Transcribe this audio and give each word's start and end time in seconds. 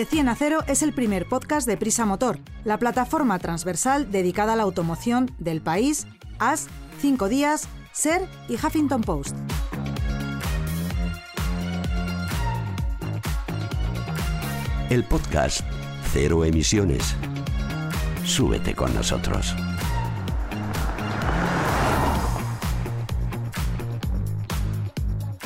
De 0.00 0.06
100 0.06 0.30
a 0.30 0.34
0 0.34 0.64
es 0.66 0.80
el 0.80 0.94
primer 0.94 1.26
podcast 1.26 1.66
de 1.66 1.76
Prisa 1.76 2.06
Motor, 2.06 2.38
la 2.64 2.78
plataforma 2.78 3.38
transversal 3.38 4.10
dedicada 4.10 4.54
a 4.54 4.56
la 4.56 4.62
automoción 4.62 5.30
del 5.38 5.60
país, 5.60 6.06
AS, 6.38 6.68
5 7.02 7.28
días, 7.28 7.68
SER 7.92 8.26
y 8.48 8.54
Huffington 8.54 9.02
Post. 9.02 9.36
El 14.88 15.04
podcast 15.04 15.60
Cero 16.14 16.46
Emisiones. 16.46 17.14
Súbete 18.24 18.74
con 18.74 18.94
nosotros. 18.94 19.54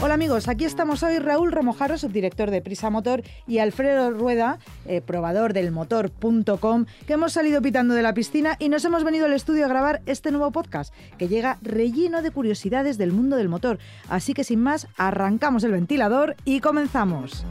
Hola 0.05 0.13
amigos, 0.13 0.49
aquí 0.49 0.67
estamos 0.67 1.03
hoy 1.03 1.19
Raúl 1.19 1.51
Romojaro, 1.51 1.97
subdirector 1.97 2.51
de 2.51 2.61
Prisa 2.61 2.91
Motor, 2.91 3.23
y 3.47 3.61
Alfredo 3.61 4.11
Rueda, 4.11 4.59
eh, 4.85 5.01
probador 5.01 5.55
del 5.55 5.71
motor.com, 5.71 6.85
que 7.07 7.15
hemos 7.15 7.33
salido 7.33 7.63
pitando 7.63 7.95
de 7.95 8.03
la 8.03 8.13
piscina 8.13 8.57
y 8.59 8.69
nos 8.69 8.85
hemos 8.85 9.03
venido 9.03 9.25
al 9.25 9.33
estudio 9.33 9.65
a 9.65 9.69
grabar 9.69 10.03
este 10.05 10.31
nuevo 10.31 10.51
podcast, 10.51 10.93
que 11.17 11.29
llega 11.29 11.57
relleno 11.63 12.21
de 12.21 12.33
curiosidades 12.33 12.99
del 12.99 13.13
mundo 13.13 13.37
del 13.37 13.49
motor. 13.49 13.79
Así 14.11 14.35
que 14.35 14.45
sin 14.45 14.61
más, 14.61 14.89
arrancamos 14.99 15.65
el 15.65 15.73
ventilador 15.73 16.37
y 16.45 16.61
comenzamos. 16.61 17.47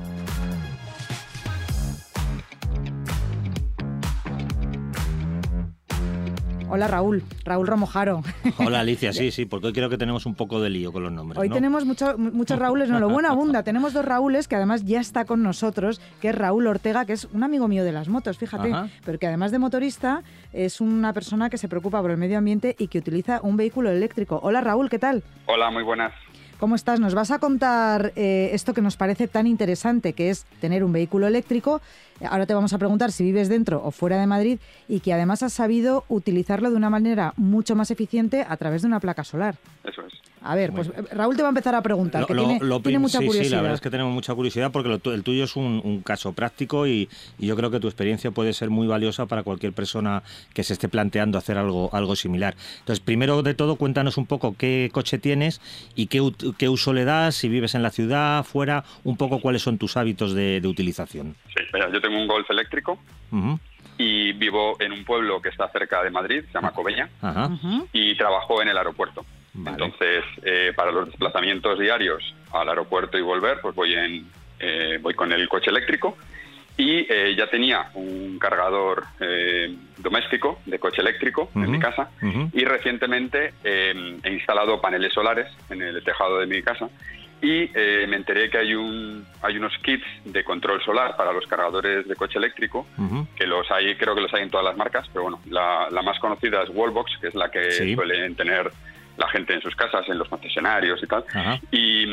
Hola 6.74 6.88
Raúl, 6.88 7.22
Raúl 7.46 7.68
Romojaro. 7.68 8.24
Hola 8.58 8.80
Alicia, 8.80 9.14
sí, 9.14 9.30
sí, 9.32 9.46
porque 9.46 9.68
hoy 9.68 9.74
creo 9.74 9.92
que 9.92 9.98
tenemos 10.00 10.26
un 10.26 10.34
poco 10.34 10.60
de 10.60 10.72
lío 10.72 10.92
con 10.92 11.04
los 11.04 11.12
nombres. 11.12 11.40
Hoy 11.40 11.48
¿no? 11.48 11.54
tenemos 11.54 11.86
mucho- 11.86 12.18
muchos 12.18 12.58
Raúles, 12.58 12.90
no, 12.90 13.00
lo 13.00 13.10
bueno 13.10 13.30
abunda. 13.30 13.62
Tenemos 13.74 13.94
dos 13.94 14.04
Raúles 14.04 14.48
que 14.48 14.56
además 14.56 14.84
ya 14.84 15.00
está 15.00 15.26
con 15.26 15.44
nosotros, 15.44 16.02
que 16.20 16.30
es 16.30 16.36
Raúl 16.36 16.66
Ortega, 16.66 17.06
que 17.06 17.14
es 17.14 17.26
un 17.26 17.44
amigo 17.44 17.68
mío 17.68 17.84
de 17.84 17.92
las 17.92 18.10
motos, 18.10 18.40
fíjate, 18.40 18.72
Ajá. 18.72 18.90
pero 19.06 19.20
que 19.20 19.28
además 19.28 19.52
de 19.52 19.60
motorista 19.60 20.24
es 20.52 20.82
una 20.82 21.14
persona 21.14 21.52
que 21.52 21.60
se 21.60 21.68
preocupa 21.68 22.02
por 22.02 22.10
el 22.10 22.18
medio 22.18 22.40
ambiente 22.40 22.76
y 22.80 22.88
que 22.88 22.98
utiliza 22.98 23.40
un 23.44 23.56
vehículo 23.56 23.92
eléctrico. 23.92 24.40
Hola 24.42 24.62
Raúl, 24.62 24.90
¿qué 24.90 24.98
tal? 24.98 25.22
Hola, 25.46 25.70
muy 25.70 25.84
buenas. 25.84 26.12
¿Cómo 26.64 26.76
estás? 26.76 27.02
Nos 27.02 27.14
vas 27.14 27.30
a 27.30 27.40
contar 27.40 28.14
eh, 28.16 28.52
esto 28.54 28.74
que 28.74 28.82
nos 28.82 28.96
parece 28.96 29.28
tan 29.28 29.48
interesante, 29.48 30.14
que 30.14 30.30
es 30.30 30.46
tener 30.62 30.86
un 30.86 30.94
vehículo 30.94 31.28
eléctrico. 31.28 31.82
Ahora 32.24 32.46
te 32.46 32.54
vamos 32.54 32.72
a 32.72 32.78
preguntar 32.78 33.12
si 33.12 33.26
vives 33.26 33.50
dentro 33.50 33.84
o 33.84 33.92
fuera 33.92 34.18
de 34.18 34.28
Madrid 34.28 34.60
y 34.88 35.02
que 35.02 35.12
además 35.12 35.44
has 35.44 35.52
sabido 35.52 36.06
utilizarlo 36.08 36.72
de 36.72 36.78
una 36.78 36.90
manera 36.90 37.34
mucho 37.36 37.76
más 37.76 37.92
eficiente 37.92 38.46
a 38.48 38.56
través 38.56 38.82
de 38.82 38.88
una 38.88 39.02
placa 39.02 39.26
solar. 39.26 39.58
Eso 39.84 40.04
es. 40.08 40.14
A 40.46 40.56
ver, 40.56 40.72
pues 40.74 40.90
eh, 40.90 41.04
Raúl 41.14 41.36
te 41.38 41.42
va 41.42 41.48
a 41.48 41.52
empezar 41.52 41.74
a 41.74 41.82
preguntar, 41.82 42.22
Lo- 42.22 42.28
que 42.28 42.34
lo- 42.34 42.44
tiene, 42.46 42.60
lo 42.60 42.80
tiene 42.82 42.82
prim- 42.98 43.02
mucha 43.02 43.20
sí, 43.20 43.26
curiosidad. 43.26 43.50
Sí, 43.50 43.56
la 43.56 43.62
verdad 43.62 43.76
es 43.76 43.82
que 43.82 43.90
tenemos 43.90 44.14
mucha 44.14 44.34
curiosidad 44.36 44.72
porque 44.72 44.90
lo 44.90 45.00
tu- 45.00 45.12
el 45.12 45.24
tuyo 45.24 45.46
es 45.46 45.56
un, 45.56 45.82
un 45.84 46.02
caso 46.02 46.34
práctico 46.34 46.86
y, 46.86 47.08
y 47.40 47.48
yo 47.48 47.56
creo 47.56 47.72
que 47.72 47.80
tu 47.80 47.88
experiencia 47.88 48.32
puede 48.32 48.52
ser 48.54 48.70
muy 48.70 48.86
valiosa 48.88 49.26
para 49.26 49.44
cualquier 49.44 49.74
persona 49.74 50.22
que 50.54 50.64
se 50.64 50.74
esté 50.74 50.90
planteando 50.90 51.38
hacer 51.38 51.58
algo, 51.58 51.90
algo 51.94 52.16
similar. 52.16 52.56
Entonces, 52.80 53.00
primero 53.00 53.42
de 53.42 53.54
todo, 53.54 53.78
cuéntanos 53.78 54.18
un 54.18 54.26
poco 54.26 54.56
qué 54.58 54.90
coche 54.92 55.18
tienes 55.18 55.62
y 55.96 56.08
qué, 56.08 56.20
uso 56.70 56.94
le 56.94 57.06
das, 57.06 57.36
si 57.36 57.48
vives 57.50 57.74
en 57.76 57.84
la 57.84 57.90
ciudad, 57.90 58.44
fuera, 58.44 58.84
un 59.04 59.16
poco 59.18 59.40
cuáles 59.40 59.62
son 59.62 59.78
tus 59.78 59.96
hábitos 59.98 60.34
de, 60.34 60.60
de 60.60 60.68
utilización. 60.68 61.36
Sí, 61.56 61.64
mira, 61.74 61.90
yo 61.92 62.02
tengo 62.02 62.18
un 62.18 62.28
Golf 62.28 62.50
eléctrico 62.50 63.00
y 63.98 64.34
vivo 64.34 64.76
en 64.82 64.92
un 64.92 65.06
pueblo 65.06 65.42
que 65.42 65.50
está 65.50 65.70
cerca 65.70 66.04
de 66.04 66.10
Madrid, 66.10 66.42
se 66.48 66.54
llama 66.54 66.72
Cobeña, 66.72 67.10
Ajá. 67.22 67.48
Ujú. 67.48 67.88
y 67.94 68.16
trabajo 68.18 68.62
en 68.62 68.68
el 68.70 68.78
aeropuerto. 68.78 69.26
Vale. 69.56 69.76
Entonces, 69.84 70.24
eh, 70.44 70.74
para 70.76 70.92
los 70.92 71.08
desplazamientos 71.08 71.78
diarios 71.80 72.34
al 72.52 72.70
aeropuerto 72.70 73.18
y 73.18 73.22
volver, 73.22 73.60
pues 73.62 73.76
voy 73.76 73.94
en 73.94 74.26
eh, 74.60 74.98
voy 75.02 75.14
con 75.14 75.32
el 75.32 75.48
coche 75.50 75.70
eléctrico 75.70 76.18
y 76.78 77.06
eh, 77.12 77.36
ya 77.38 77.48
tenía 77.48 77.90
un 77.94 78.40
cargador 78.40 79.04
eh, 79.20 79.76
doméstico 79.98 80.60
de 80.66 80.80
coche 80.80 81.02
eléctrico 81.02 81.52
en 81.54 81.64
Ujú, 81.64 81.72
mi 81.72 81.80
casa 81.80 82.10
ujú. 82.22 82.50
y 82.54 82.64
recientemente 82.66 83.54
eh, 83.64 84.18
he 84.24 84.32
instalado 84.32 84.82
paneles 84.82 85.14
solares 85.14 85.48
en 85.70 85.82
el 85.82 86.04
tejado 86.04 86.40
de 86.40 86.48
mi 86.48 86.64
casa 86.64 86.90
y 87.42 87.70
eh, 87.76 88.06
me 88.08 88.16
enteré 88.16 88.50
que 88.50 88.58
hay 88.58 88.74
un 88.74 89.26
hay 89.44 89.58
unos 89.58 89.78
kits 89.84 90.06
de 90.26 90.44
control 90.44 90.82
solar 90.82 91.16
para 91.18 91.32
los 91.34 91.46
cargadores 91.46 92.08
de 92.08 92.16
coche 92.16 92.38
eléctrico 92.40 92.88
Ujú. 92.98 93.28
que 93.36 93.46
los 93.46 93.70
hay 93.70 93.96
creo 93.96 94.16
que 94.16 94.22
los 94.22 94.34
hay 94.34 94.44
en 94.44 94.50
todas 94.50 94.66
las 94.66 94.78
marcas 94.78 95.06
pero 95.12 95.24
bueno 95.24 95.42
la, 95.50 95.90
la 95.92 96.02
más 96.02 96.18
conocida 96.20 96.64
es 96.64 96.70
Wallbox 96.70 97.18
que 97.20 97.28
es 97.28 97.36
la 97.36 97.52
que 97.52 97.70
Sí. 97.72 97.94
suelen 97.96 98.34
tener 98.36 98.72
la 99.18 99.28
gente 99.28 99.54
en 99.54 99.62
sus 99.62 99.76
casas 99.76 100.08
en 100.10 100.18
los 100.18 100.28
concesionarios 100.28 101.02
y 101.04 101.08
tal 101.08 101.24
y, 101.72 102.04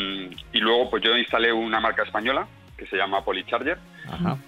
y 0.53 0.61
luego 0.61 0.91
pues 0.91 1.03
yo 1.03 1.17
instalé 1.17 1.53
una 1.53 1.81
marca 1.81 2.03
española 2.03 2.47
que 2.77 2.87
se 2.87 2.97
llama 2.97 3.25
Polycharger 3.25 3.79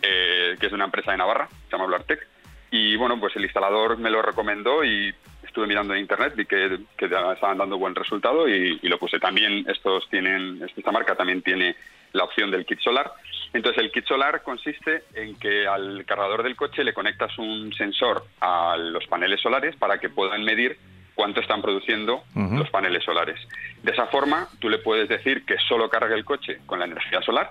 eh, 0.03 0.57
que 0.59 0.67
es 0.67 0.73
de 0.73 0.75
una 0.75 0.87
empresa 0.87 1.12
de 1.12 1.19
Navarra, 1.19 1.49
se 1.67 1.73
llama 1.73 1.87
Blartec. 1.87 2.27
Y 2.71 2.97
bueno, 2.97 3.19
pues 3.21 3.37
el 3.37 3.45
instalador 3.45 3.99
me 3.99 4.11
lo 4.11 4.23
recomendó 4.23 4.85
y 4.85 5.15
estuve 5.43 5.67
mirando 5.67 5.95
en 5.95 6.01
internet, 6.01 6.35
vi 6.35 6.47
que, 6.47 6.79
estaban 6.99 7.59
dando 7.59 7.79
buen 7.79 7.95
resultado 7.95 8.49
y, 8.49 8.79
y 8.83 8.89
lo 8.89 8.99
puse. 8.99 9.19
También 9.19 9.65
estos 9.69 10.09
tienen, 10.09 10.62
esta 10.62 10.91
marca 10.91 11.15
también 11.15 11.43
tiene 11.43 11.77
la 12.12 12.25
opción 12.25 12.51
del 12.51 12.65
kit 12.65 12.81
solar. 12.81 13.12
Entonces 13.53 13.83
el 13.83 13.93
kit 13.93 14.07
solar 14.07 14.43
consiste 14.43 15.05
en 15.15 15.39
que 15.39 15.67
al 15.67 16.05
cargador 16.07 16.43
del 16.43 16.57
coche 16.57 16.85
le 16.85 16.95
conectas 16.95 17.37
un 17.39 17.73
sensor 17.75 18.25
a 18.41 18.77
los 18.79 19.07
paneles 19.07 19.41
solares 19.41 19.77
para 19.77 19.99
que 19.99 20.09
puedan 20.09 20.43
medir 20.43 20.79
cuánto 21.15 21.41
están 21.41 21.61
produciendo 21.62 22.23
los 22.34 22.71
paneles 22.71 23.05
solares. 23.05 23.39
De 23.83 23.93
esa 23.93 24.06
forma, 24.06 24.49
tú 24.59 24.69
le 24.69 24.78
puedes 24.78 25.09
decir 25.09 25.45
que 25.45 25.56
solo 25.69 25.89
cargue 25.91 26.15
el 26.15 26.25
coche 26.25 26.61
con 26.67 26.78
la 26.78 26.84
energía 26.87 27.21
solar 27.23 27.50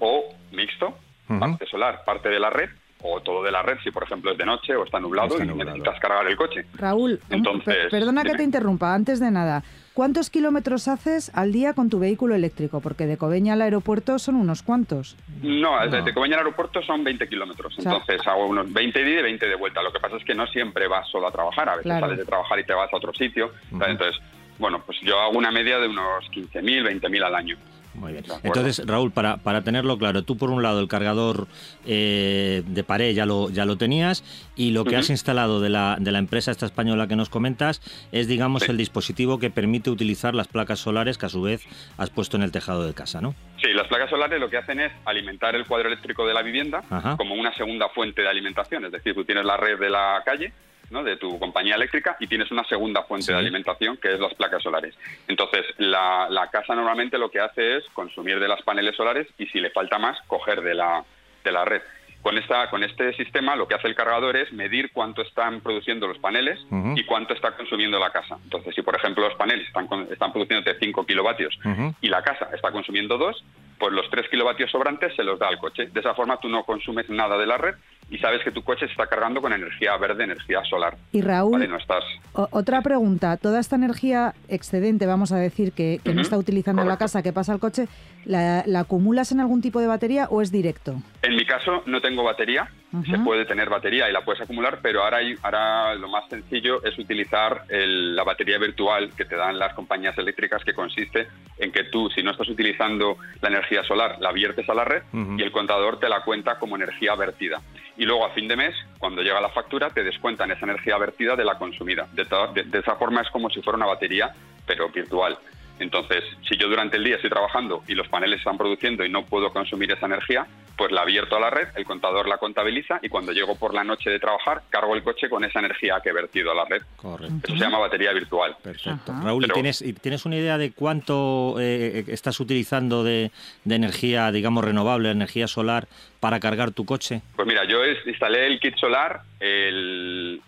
o 0.00 0.24
mixto, 0.52 0.96
parte 1.40 1.66
solar, 1.66 2.04
parte 2.04 2.28
de 2.28 2.38
la 2.40 2.50
red, 2.50 2.70
o 3.02 3.20
todo 3.20 3.44
de 3.44 3.52
la 3.52 3.62
red 3.62 3.78
si, 3.84 3.90
por 3.92 4.02
ejemplo, 4.02 4.32
es 4.32 4.38
de 4.38 4.44
noche 4.44 4.74
o 4.74 4.84
está 4.84 4.98
nublado 4.98 5.28
Está 5.34 5.44
y 5.44 5.46
nublado. 5.46 5.70
necesitas 5.76 6.00
cargar 6.00 6.26
el 6.26 6.36
coche. 6.36 6.64
Raúl, 6.74 7.20
Entonces, 7.30 7.64
per- 7.76 7.90
perdona 7.90 8.24
que 8.24 8.34
te 8.34 8.42
interrumpa, 8.42 8.92
antes 8.92 9.20
de 9.20 9.30
nada, 9.30 9.62
¿cuántos 9.98 10.30
kilómetros 10.30 10.86
haces 10.86 11.32
al 11.34 11.50
día 11.50 11.74
con 11.74 11.90
tu 11.90 11.98
vehículo 11.98 12.36
eléctrico? 12.36 12.78
Porque 12.80 13.04
de 13.06 13.16
Cobeña 13.16 13.54
al 13.54 13.62
aeropuerto 13.62 14.20
son 14.20 14.36
unos 14.36 14.62
cuantos. 14.62 15.16
No, 15.42 15.84
No. 15.84 15.90
desde 15.90 16.14
Cobeña 16.14 16.34
al 16.36 16.44
aeropuerto 16.44 16.80
son 16.82 17.02
20 17.02 17.28
kilómetros, 17.28 17.76
O 17.76 17.82
sea, 17.82 17.94
entonces 17.94 18.24
hago 18.28 18.46
unos 18.46 18.72
20 18.72 18.96
de 19.04 19.10
ida 19.10 19.18
y 19.18 19.22
20 19.24 19.48
de 19.48 19.56
vuelta. 19.56 19.82
Lo 19.82 19.92
que 19.92 19.98
pasa 19.98 20.16
es 20.16 20.24
que 20.24 20.36
no 20.36 20.46
siempre 20.46 20.86
vas 20.86 21.08
solo 21.10 21.26
a 21.26 21.32
trabajar, 21.32 21.68
a 21.68 21.72
veces 21.72 21.82
Claro. 21.86 22.06
sales 22.06 22.18
de 22.18 22.24
trabajar 22.24 22.60
y 22.60 22.64
te 22.64 22.74
vas 22.74 22.92
a 22.92 22.96
otro 22.96 23.12
sitio. 23.12 23.50
Entonces, 23.72 24.14
bueno, 24.60 24.80
pues 24.86 24.98
yo 25.02 25.18
hago 25.18 25.36
una 25.36 25.50
media 25.50 25.80
de 25.80 25.88
unos 25.88 26.30
15.000, 26.30 26.84
20.000 26.84 27.24
al 27.24 27.34
año. 27.34 27.56
Muy 27.98 28.12
bien. 28.12 28.24
Entonces, 28.42 28.82
Raúl, 28.86 29.10
para, 29.12 29.38
para 29.38 29.62
tenerlo 29.62 29.98
claro, 29.98 30.22
tú 30.22 30.36
por 30.36 30.50
un 30.50 30.62
lado 30.62 30.80
el 30.80 30.88
cargador 30.88 31.48
eh, 31.86 32.62
de 32.66 32.84
pared 32.84 33.14
ya 33.14 33.26
lo, 33.26 33.50
ya 33.50 33.64
lo 33.64 33.76
tenías 33.76 34.24
y 34.56 34.70
lo 34.70 34.84
que 34.84 34.96
has 34.96 35.10
instalado 35.10 35.60
de 35.60 35.68
la, 35.68 35.96
de 35.98 36.12
la 36.12 36.18
empresa 36.18 36.50
esta 36.50 36.66
española 36.66 37.06
que 37.08 37.16
nos 37.16 37.28
comentas 37.28 37.80
es, 38.12 38.28
digamos, 38.28 38.62
Sí. 38.62 38.70
el 38.70 38.76
dispositivo 38.76 39.38
que 39.38 39.50
permite 39.50 39.90
utilizar 39.90 40.34
las 40.34 40.48
placas 40.48 40.78
solares 40.80 41.16
que 41.18 41.26
a 41.26 41.28
su 41.28 41.42
vez 41.42 41.64
has 41.96 42.10
puesto 42.10 42.36
en 42.36 42.42
el 42.42 42.52
tejado 42.52 42.84
de 42.86 42.92
casa, 42.94 43.20
¿no? 43.20 43.34
Sí, 43.60 43.68
las 43.72 43.86
placas 43.88 44.10
solares 44.10 44.38
lo 44.40 44.48
que 44.50 44.56
hacen 44.58 44.80
es 44.80 44.92
alimentar 45.04 45.54
el 45.54 45.64
cuadro 45.66 45.88
eléctrico 45.88 46.26
de 46.26 46.34
la 46.34 46.42
vivienda 46.42 46.82
Ajá. 46.90 47.16
como 47.16 47.34
una 47.34 47.52
segunda 47.54 47.88
fuente 47.88 48.22
de 48.22 48.28
alimentación. 48.28 48.84
Es 48.84 48.92
decir, 48.92 49.14
tú 49.14 49.24
tienes 49.24 49.44
la 49.44 49.56
red 49.56 49.78
de 49.78 49.90
la 49.90 50.22
calle, 50.24 50.52
¿no? 50.90 51.02
de 51.04 51.16
tu 51.16 51.38
compañía 51.38 51.74
eléctrica, 51.74 52.16
y 52.20 52.26
tienes 52.26 52.50
una 52.50 52.64
segunda 52.64 53.02
fuente 53.02 53.26
Sí. 53.26 53.32
de 53.32 53.38
alimentación, 53.38 53.96
que 53.96 54.14
es 54.14 54.20
las 54.20 54.34
placas 54.34 54.62
solares. 54.62 54.94
Entonces, 55.26 55.64
la, 55.78 56.28
la 56.30 56.50
casa 56.50 56.74
normalmente 56.74 57.18
lo 57.18 57.30
que 57.30 57.40
hace 57.40 57.76
es 57.76 57.84
consumir 57.92 58.38
de 58.40 58.48
las 58.48 58.62
paneles 58.62 58.96
solares 58.96 59.26
y 59.38 59.46
si 59.46 59.60
le 59.60 59.70
falta 59.70 59.98
más, 59.98 60.18
coger 60.26 60.62
de 60.62 60.74
la, 60.74 61.04
de 61.44 61.52
la 61.52 61.64
red. 61.64 61.82
Con, 62.22 62.36
esta, 62.36 62.68
con 62.68 62.82
este 62.82 63.12
sistema 63.14 63.54
lo 63.54 63.68
que 63.68 63.76
hace 63.76 63.86
el 63.86 63.94
cargador 63.94 64.36
es 64.36 64.52
medir 64.52 64.90
cuánto 64.92 65.22
están 65.22 65.60
produciendo 65.60 66.08
los 66.08 66.18
paneles 66.18 66.58
y 66.96 67.04
cuánto 67.04 67.32
está 67.32 67.52
consumiendo 67.52 67.98
la 68.00 68.10
casa. 68.10 68.36
Entonces, 68.42 68.74
si 68.74 68.82
por 68.82 68.96
ejemplo 68.96 69.26
los 69.28 69.36
paneles 69.38 69.66
están, 69.68 69.88
están 70.10 70.32
produciendo 70.32 70.68
5 70.80 71.06
kilovatios 71.06 71.56
y 72.00 72.08
la 72.08 72.22
casa 72.22 72.48
está 72.52 72.72
consumiendo 72.72 73.18
2, 73.18 73.44
pues 73.78 73.92
los 73.92 74.10
3 74.10 74.28
kilovatios 74.30 74.68
sobrantes 74.70 75.14
se 75.14 75.22
los 75.22 75.38
da 75.38 75.46
al 75.48 75.58
coche. 75.58 75.86
De 75.86 76.00
esa 76.00 76.12
forma 76.14 76.40
tú 76.40 76.48
no 76.48 76.64
consumes 76.64 77.08
nada 77.08 77.38
de 77.38 77.46
la 77.46 77.56
red 77.56 77.76
y 78.10 78.18
sabes 78.18 78.42
que 78.42 78.50
tu 78.50 78.62
coche 78.62 78.86
se 78.86 78.92
está 78.92 79.06
cargando 79.06 79.40
con 79.42 79.52
energía 79.52 79.96
verde, 79.98 80.24
energía 80.24 80.62
solar. 80.64 80.96
Y 81.12 81.20
Raúl, 81.20 81.52
¿vale? 81.52 81.68
No 81.68 81.76
estás... 81.76 82.02
o- 82.32 82.48
otra 82.52 82.80
pregunta, 82.80 83.36
toda 83.36 83.60
esta 83.60 83.76
energía 83.76 84.34
excedente, 84.48 85.04
vamos 85.06 85.30
a 85.32 85.36
decir, 85.36 85.72
que, 85.72 86.00
que 86.02 86.14
no 86.14 86.22
está 86.22 86.38
utilizando 86.38 86.84
la 86.84 86.96
casa, 86.96 87.22
que 87.22 87.32
pasa 87.32 87.52
al 87.52 87.60
coche, 87.60 87.86
¿la, 88.24 88.62
la 88.66 88.80
acumulas 88.80 89.30
en 89.32 89.40
algún 89.40 89.60
tipo 89.60 89.80
de 89.80 89.86
batería 89.88 90.26
o 90.30 90.40
es 90.42 90.50
directo? 90.50 90.96
En 91.22 91.36
mi 91.36 91.44
caso 91.44 91.82
no 91.86 92.00
tengo 92.00 92.22
batería, 92.24 92.68
se 93.04 93.18
puede 93.18 93.44
tener 93.44 93.68
batería 93.68 94.08
y 94.08 94.12
la 94.12 94.22
puedes 94.24 94.40
acumular, 94.40 94.78
pero 94.80 95.04
ahora, 95.04 95.18
hay, 95.18 95.34
ahora 95.42 95.94
lo 95.94 96.08
más 96.08 96.26
sencillo 96.28 96.82
es 96.82 96.98
utilizar 96.98 97.64
la 97.68 98.24
batería 98.24 98.58
virtual 98.58 99.10
que 99.14 99.26
te 99.26 99.36
dan 99.36 99.58
las 99.58 99.74
compañías 99.74 100.16
eléctricas, 100.16 100.64
que 100.64 100.72
consiste 100.72 101.28
en 101.58 101.70
que 101.70 101.84
tú, 101.84 102.08
si 102.10 102.22
no 102.22 102.30
estás 102.30 102.48
utilizando 102.48 103.18
la 103.42 103.48
energía 103.48 103.82
solar, 103.84 104.16
la 104.20 104.32
viertes 104.32 104.68
a 104.68 104.74
la 104.74 104.84
red 104.84 105.02
y 105.36 105.42
el 105.42 105.52
contador 105.52 106.00
te 106.00 106.08
la 106.08 106.22
cuenta 106.22 106.58
como 106.58 106.76
energía 106.76 107.14
vertida. 107.14 107.60
Y 107.98 108.04
luego 108.04 108.24
a 108.24 108.30
fin 108.30 108.48
de 108.48 108.56
mes, 108.56 108.74
cuando 108.98 109.22
llega 109.22 109.40
la 109.40 109.50
factura, 109.50 109.90
te 109.90 110.04
descuentan 110.04 110.50
esa 110.50 110.64
energía 110.64 110.96
vertida 110.96 111.36
de 111.36 111.44
la 111.44 111.58
consumida. 111.58 112.08
de 112.12 112.78
esa 112.78 112.96
forma 112.96 113.20
es 113.20 113.30
como 113.30 113.50
si 113.50 113.60
fuera 113.60 113.76
una 113.76 113.86
batería, 113.86 114.32
pero 114.66 114.88
virtual. 114.88 115.36
Entonces, 115.78 116.24
si 116.48 116.56
yo 116.56 116.68
durante 116.68 116.96
el 116.96 117.04
día 117.04 117.16
estoy 117.16 117.30
trabajando 117.30 117.82
y 117.86 117.94
los 117.94 118.08
paneles 118.08 118.38
están 118.38 118.58
produciendo 118.58 119.04
y 119.04 119.10
no 119.10 119.24
puedo 119.24 119.52
consumir 119.52 119.90
esa 119.92 120.06
energía, 120.06 120.46
pues 120.76 120.92
la 120.92 121.02
abierto 121.02 121.36
a 121.36 121.40
la 121.40 121.50
red, 121.50 121.68
el 121.74 121.84
contador 121.84 122.28
la 122.28 122.38
contabiliza 122.38 123.00
y 123.02 123.08
cuando 123.08 123.32
llego 123.32 123.56
por 123.56 123.74
la 123.74 123.82
noche 123.82 124.10
de 124.10 124.20
trabajar, 124.20 124.62
cargo 124.70 124.94
el 124.94 125.02
coche 125.02 125.28
con 125.28 125.44
esa 125.44 125.58
energía 125.58 126.00
que 126.02 126.10
he 126.10 126.12
vertido 126.12 126.52
a 126.52 126.54
la 126.54 126.64
red. 126.64 126.82
Correcto. 126.96 127.34
Eso 127.44 127.54
se 127.56 127.60
llama 127.60 127.78
batería 127.78 128.12
virtual. 128.12 128.56
Perfecto. 128.62 129.12
Raúl, 129.22 129.50
¿tienes, 129.52 129.84
¿tienes 130.00 130.24
una 130.24 130.36
idea 130.36 130.56
de 130.56 130.72
cuánto 130.72 131.56
eh, 131.58 132.04
estás 132.08 132.38
utilizando 132.38 133.02
de, 133.02 133.32
energía, 133.68 134.30
digamos, 134.30 134.64
renovable, 134.64 135.10
energía 135.10 135.48
solar, 135.48 135.88
para 136.20 136.38
cargar 136.38 136.70
tu 136.70 136.84
coche? 136.84 137.22
Pues 137.34 137.46
mira, 137.46 137.64
yo 137.64 137.84
instalé 138.06 138.46
el 138.46 138.60
kit 138.60 138.76
solar 138.76 139.22
el, 139.40 140.40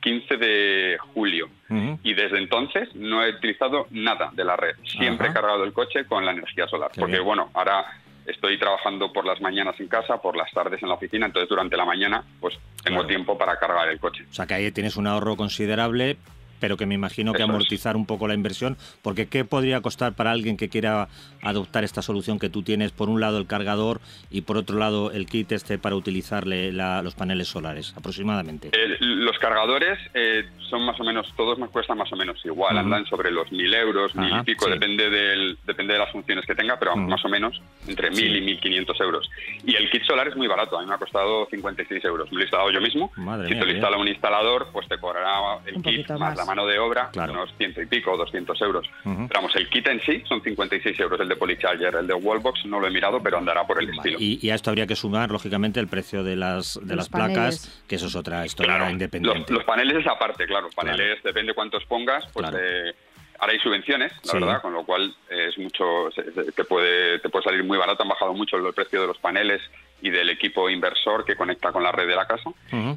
15 0.00 0.36
de 0.36 0.96
julio 1.14 1.48
y 1.70 2.14
desde 2.14 2.38
entonces 2.38 2.88
no 2.94 3.22
he 3.22 3.30
utilizado 3.30 3.86
nada 3.90 4.30
de 4.32 4.44
la 4.44 4.56
red. 4.56 4.76
Siempre 4.84 5.28
he 5.28 5.32
cargado 5.32 5.64
el 5.64 5.72
coche 5.72 6.06
con 6.06 6.24
la 6.24 6.32
energía 6.32 6.66
solar. 6.66 6.90
porque 6.98 7.18
bueno, 7.18 7.50
ahora 7.54 7.84
estoy 8.26 8.58
trabajando 8.58 9.12
por 9.12 9.24
las 9.26 9.40
mañanas 9.40 9.78
en 9.80 9.88
casa, 9.88 10.20
por 10.20 10.36
las 10.36 10.50
tardes 10.52 10.82
en 10.82 10.88
la 10.88 10.94
oficina, 10.94 11.26
entonces 11.26 11.48
durante 11.48 11.76
la 11.76 11.84
mañana 11.84 12.22
pues 12.40 12.58
tengo 12.82 13.06
tiempo 13.06 13.36
para 13.36 13.58
cargar 13.58 13.88
el 13.88 13.98
coche. 13.98 14.24
O 14.30 14.34
sea 14.34 14.46
que 14.46 14.54
ahí 14.54 14.70
tienes 14.70 14.96
un 14.96 15.06
ahorro 15.06 15.36
considerable, 15.36 16.16
pero 16.60 16.76
que 16.76 16.86
me 16.86 16.94
imagino 16.94 17.32
que 17.32 17.42
amortizar 17.42 17.96
un 17.96 18.06
poco 18.06 18.28
la 18.28 18.34
inversión, 18.34 18.76
porque 19.02 19.26
¿qué 19.26 19.44
podría 19.44 19.80
costar 19.80 20.14
para 20.14 20.30
alguien 20.30 20.56
que 20.56 20.68
quiera 20.68 21.08
adoptar 21.42 21.84
esta 21.84 22.02
solución 22.02 22.38
que 22.38 22.50
tú 22.50 22.62
tienes? 22.62 22.92
Por 22.92 23.08
un 23.08 23.20
lado 23.20 23.38
el 23.38 23.46
cargador 23.46 24.00
y 24.30 24.42
por 24.42 24.56
otro 24.56 24.78
lado 24.78 25.10
el 25.12 25.26
kit 25.26 25.52
este 25.52 25.78
para 25.78 25.96
utilizarle 25.96 26.72
los 26.72 27.14
paneles 27.14 27.48
solares, 27.48 27.94
aproximadamente. 27.96 28.70
los 29.00 29.38
cargadores 29.38 29.98
eh, 30.14 30.44
son 30.68 30.84
más 30.84 30.98
o 31.00 31.04
menos, 31.04 31.32
todos 31.36 31.58
me 31.58 31.68
cuestan 31.68 31.98
más 31.98 32.12
o 32.12 32.16
menos 32.16 32.44
igual, 32.44 32.76
andan 32.76 33.06
sobre 33.06 33.30
los 33.30 33.50
mil 33.52 33.72
euros, 33.72 34.14
mil 34.14 34.30
y 34.40 34.42
pico, 34.44 34.68
depende, 34.68 35.08
del, 35.10 35.58
depende 35.64 35.94
de 35.94 35.98
las 35.98 36.12
funciones 36.12 36.44
que 36.46 36.54
tenga, 36.54 36.78
pero 36.78 36.96
más 36.96 37.24
o 37.24 37.28
menos 37.28 37.60
entre 37.86 38.10
mil 38.10 38.36
y 38.36 38.40
mil 38.40 38.60
quinientos 38.60 39.00
euros. 39.00 39.28
Y 39.64 39.74
el 39.74 39.90
kit 39.90 40.02
solar 40.04 40.28
es 40.28 40.36
muy 40.36 40.46
barato, 40.46 40.78
a 40.78 40.82
mí 40.82 40.88
me 40.88 40.94
ha 40.94 40.98
costado 40.98 41.46
56 41.50 42.04
euros, 42.04 42.30
me 42.30 42.36
lo 42.36 42.40
he 42.40 42.44
instalado 42.44 42.70
yo 42.70 42.80
mismo. 42.80 43.10
si 43.46 43.54
te 43.54 43.64
lo 43.64 43.70
instala 43.70 43.96
un 43.96 44.08
instalador, 44.08 44.68
pues 44.72 44.88
te 44.88 44.98
cobrará 44.98 45.58
el 45.66 45.82
kit 45.82 46.10
más, 46.10 46.36
la 46.36 46.44
mano 46.48 46.66
de 46.66 46.78
obra, 46.78 47.10
unos 47.14 47.54
ciento 47.56 47.80
y 47.82 47.86
pico, 47.86 48.16
200 48.16 48.60
euros. 48.62 48.88
Pero 49.04 49.28
vamos, 49.34 49.54
el 49.54 49.68
kit 49.68 49.86
en 49.86 50.00
sí 50.00 50.22
son 50.26 50.42
56 50.42 50.98
euros, 51.00 51.20
el 51.20 51.28
de 51.28 51.36
Polycharger, 51.36 51.94
el 51.94 52.06
de 52.06 52.14
Wallbox 52.14 52.64
no 52.66 52.80
lo 52.80 52.86
he 52.86 52.90
mirado, 52.90 53.22
pero 53.22 53.38
andará 53.38 53.66
por 53.66 53.82
el 53.82 53.90
estilo. 53.90 54.18
Y, 54.18 54.50
a 54.50 54.54
esto 54.54 54.70
habría 54.70 54.86
que 54.86 54.96
sumar, 54.96 55.30
lógicamente, 55.30 55.78
el 55.78 55.88
precio 55.88 56.24
de 56.24 56.36
las, 56.36 56.80
de 56.82 56.96
las 56.96 57.08
placas, 57.08 57.82
que 57.86 57.96
eso 57.96 58.06
es 58.06 58.16
otra 58.16 58.46
historia 58.46 58.90
independiente. 58.90 59.52
Los, 59.52 59.64
paneles 59.64 59.98
es 59.98 60.06
aparte, 60.06 60.46
claro, 60.46 60.68
paneles 60.74 61.22
depende 61.22 61.52
cuántos 61.52 61.84
pongas, 61.84 62.24
pues 62.32 62.48
eh, 62.58 62.94
ahora 63.38 63.52
hay 63.52 63.58
subvenciones, 63.58 64.12
la 64.24 64.32
verdad, 64.32 64.62
con 64.62 64.72
lo 64.72 64.84
cual 64.84 65.14
es 65.28 65.58
mucho, 65.58 66.08
te 66.54 66.64
puede, 66.64 67.18
te 67.18 67.28
puede 67.28 67.44
salir 67.44 67.62
muy 67.64 67.76
barato, 67.76 68.02
han 68.02 68.08
bajado 68.08 68.32
mucho 68.32 68.56
el 68.56 68.72
precio 68.72 69.02
de 69.02 69.06
los 69.08 69.18
paneles 69.18 69.60
y 70.00 70.10
del 70.10 70.30
equipo 70.30 70.70
inversor 70.70 71.24
que 71.24 71.36
conecta 71.36 71.72
con 71.72 71.82
la 71.82 71.92
red 71.92 72.06
de 72.06 72.16
la 72.16 72.26
casa. 72.26 72.50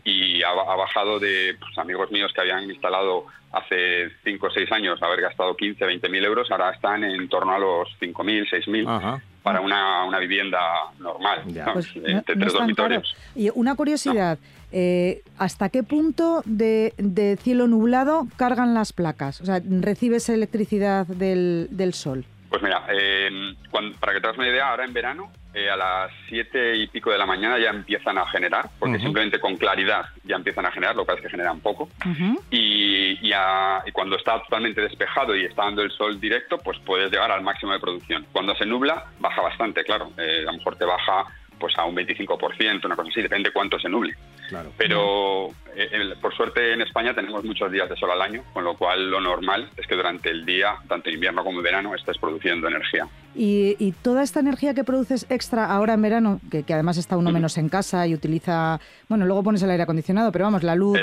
Y 0.03 0.43
ha, 0.43 0.51
bajado 0.51 1.19
de 1.19 1.55
pues, 1.59 1.77
amigos 1.77 2.11
míos 2.11 2.31
que 2.33 2.41
habían 2.41 2.69
instalado 2.69 3.25
hace 3.51 4.09
5 4.23 4.47
o 4.47 4.51
6 4.51 4.71
años 4.71 5.01
haber 5.01 5.21
gastado 5.21 5.55
15, 5.55 5.85
20 5.85 6.09
mil 6.09 6.23
euros, 6.23 6.49
ahora 6.51 6.71
están 6.71 7.03
en 7.03 7.27
torno 7.27 7.53
a 7.53 7.59
los 7.59 7.89
5 7.99 8.23
mil, 8.23 8.47
6 8.49 8.67
mil 8.67 8.87
para 9.43 9.59
una, 9.59 10.05
una, 10.05 10.19
vivienda 10.19 10.59
normal, 10.99 11.43
pues 11.73 11.91
entre 11.95 12.35
tres 12.35 12.53
dormitorios. 12.53 13.15
Y 13.35 13.49
una 13.55 13.75
curiosidad, 13.75 14.37
eh, 14.71 15.23
¿hasta 15.39 15.69
qué 15.69 15.81
punto 15.81 16.43
de, 16.45 16.93
de, 16.97 17.37
cielo 17.37 17.67
nublado 17.67 18.27
cargan 18.37 18.75
las 18.75 18.93
placas? 18.93 19.41
O 19.41 19.45
sea, 19.45 19.59
¿recibes 19.67 20.29
electricidad 20.29 21.07
del, 21.07 21.69
del 21.71 21.95
sol? 21.95 22.23
Pues 22.49 22.61
mira, 22.61 22.85
para 23.99 24.13
que 24.13 24.21
te 24.21 24.27
hagas 24.27 24.37
una 24.37 24.49
idea, 24.49 24.69
ahora 24.69 24.85
en 24.85 24.93
verano, 24.93 25.31
eh, 25.53 25.69
a 25.69 25.75
las 25.75 26.11
siete 26.29 26.77
y 26.77 26.87
pico 26.87 27.11
de 27.11 27.17
la 27.17 27.25
mañana 27.25 27.59
ya 27.59 27.69
empiezan 27.69 28.17
a 28.17 28.25
generar, 28.27 28.69
porque 28.79 28.99
simplemente 28.99 29.39
con 29.39 29.57
claridad 29.57 30.05
ya 30.23 30.37
empiezan 30.37 30.65
a 30.65 30.71
generar, 30.71 30.95
lo 30.95 31.03
que 31.03 31.07
pasa 31.07 31.19
es 31.19 31.25
que 31.25 31.31
generan 31.31 31.59
poco. 31.59 31.89
y, 32.49 33.19
y, 33.21 33.91
cuando 33.91 34.15
está 34.15 34.41
totalmente 34.43 34.81
despejado 34.81 35.35
y 35.35 35.45
está 35.45 35.65
dando 35.65 35.81
el 35.81 35.91
sol 35.91 36.19
directo, 36.19 36.57
pues 36.57 36.79
puedes 36.79 37.11
llegar 37.11 37.31
al 37.31 37.41
máximo 37.41 37.73
de 37.73 37.79
producción. 37.79 38.25
Cuando 38.31 38.55
se 38.55 38.65
nubla, 38.65 39.05
baja 39.19 39.41
bastante, 39.41 39.83
claro. 39.83 40.11
Eh, 40.17 40.45
a 40.47 40.51
lo 40.51 40.57
mejor 40.57 40.75
te 40.77 40.85
baja 40.85 41.25
pues 41.61 41.77
a 41.77 41.85
un 41.85 41.95
25%, 41.95 42.85
una 42.85 42.95
cosa 42.95 43.09
así, 43.09 43.21
depende 43.21 43.51
cuánto 43.51 43.79
se 43.79 43.87
nuble. 43.87 44.15
Pero 44.77 45.49
eh, 45.75 46.13
por 46.19 46.35
suerte 46.35 46.73
en 46.73 46.81
España 46.81 47.13
tenemos 47.13 47.43
muchos 47.45 47.71
días 47.71 47.87
de 47.87 47.95
sol 47.95 48.11
al 48.11 48.21
año, 48.21 48.43
con 48.51 48.65
lo 48.65 48.75
cual 48.75 49.09
lo 49.09 49.21
normal 49.21 49.69
es 49.77 49.87
que 49.87 49.95
durante 49.95 50.29
el 50.29 50.45
día, 50.45 50.75
tanto 50.89 51.09
invierno 51.09 51.43
como 51.43 51.59
en 51.59 51.63
verano, 51.63 51.95
estés 51.95 52.17
produciendo 52.17 52.67
energía. 52.67 53.07
Y, 53.33 53.93
toda 54.01 54.23
esta 54.23 54.41
energía 54.41 54.73
que 54.73 54.83
produces 54.83 55.25
extra 55.29 55.67
ahora 55.67 55.93
en 55.93 56.01
verano, 56.01 56.41
que, 56.49 56.65
además 56.73 56.97
está 56.97 57.15
uno 57.15 57.31
menos 57.31 57.57
en 57.57 57.69
casa 57.69 58.05
y 58.05 58.13
utiliza, 58.13 58.81
bueno, 59.07 59.25
luego 59.25 59.43
pones 59.43 59.61
el 59.63 59.69
aire 59.69 59.83
acondicionado, 59.83 60.31
pero 60.33 60.45
vamos, 60.45 60.63
la 60.63 60.75
luz, 60.75 60.99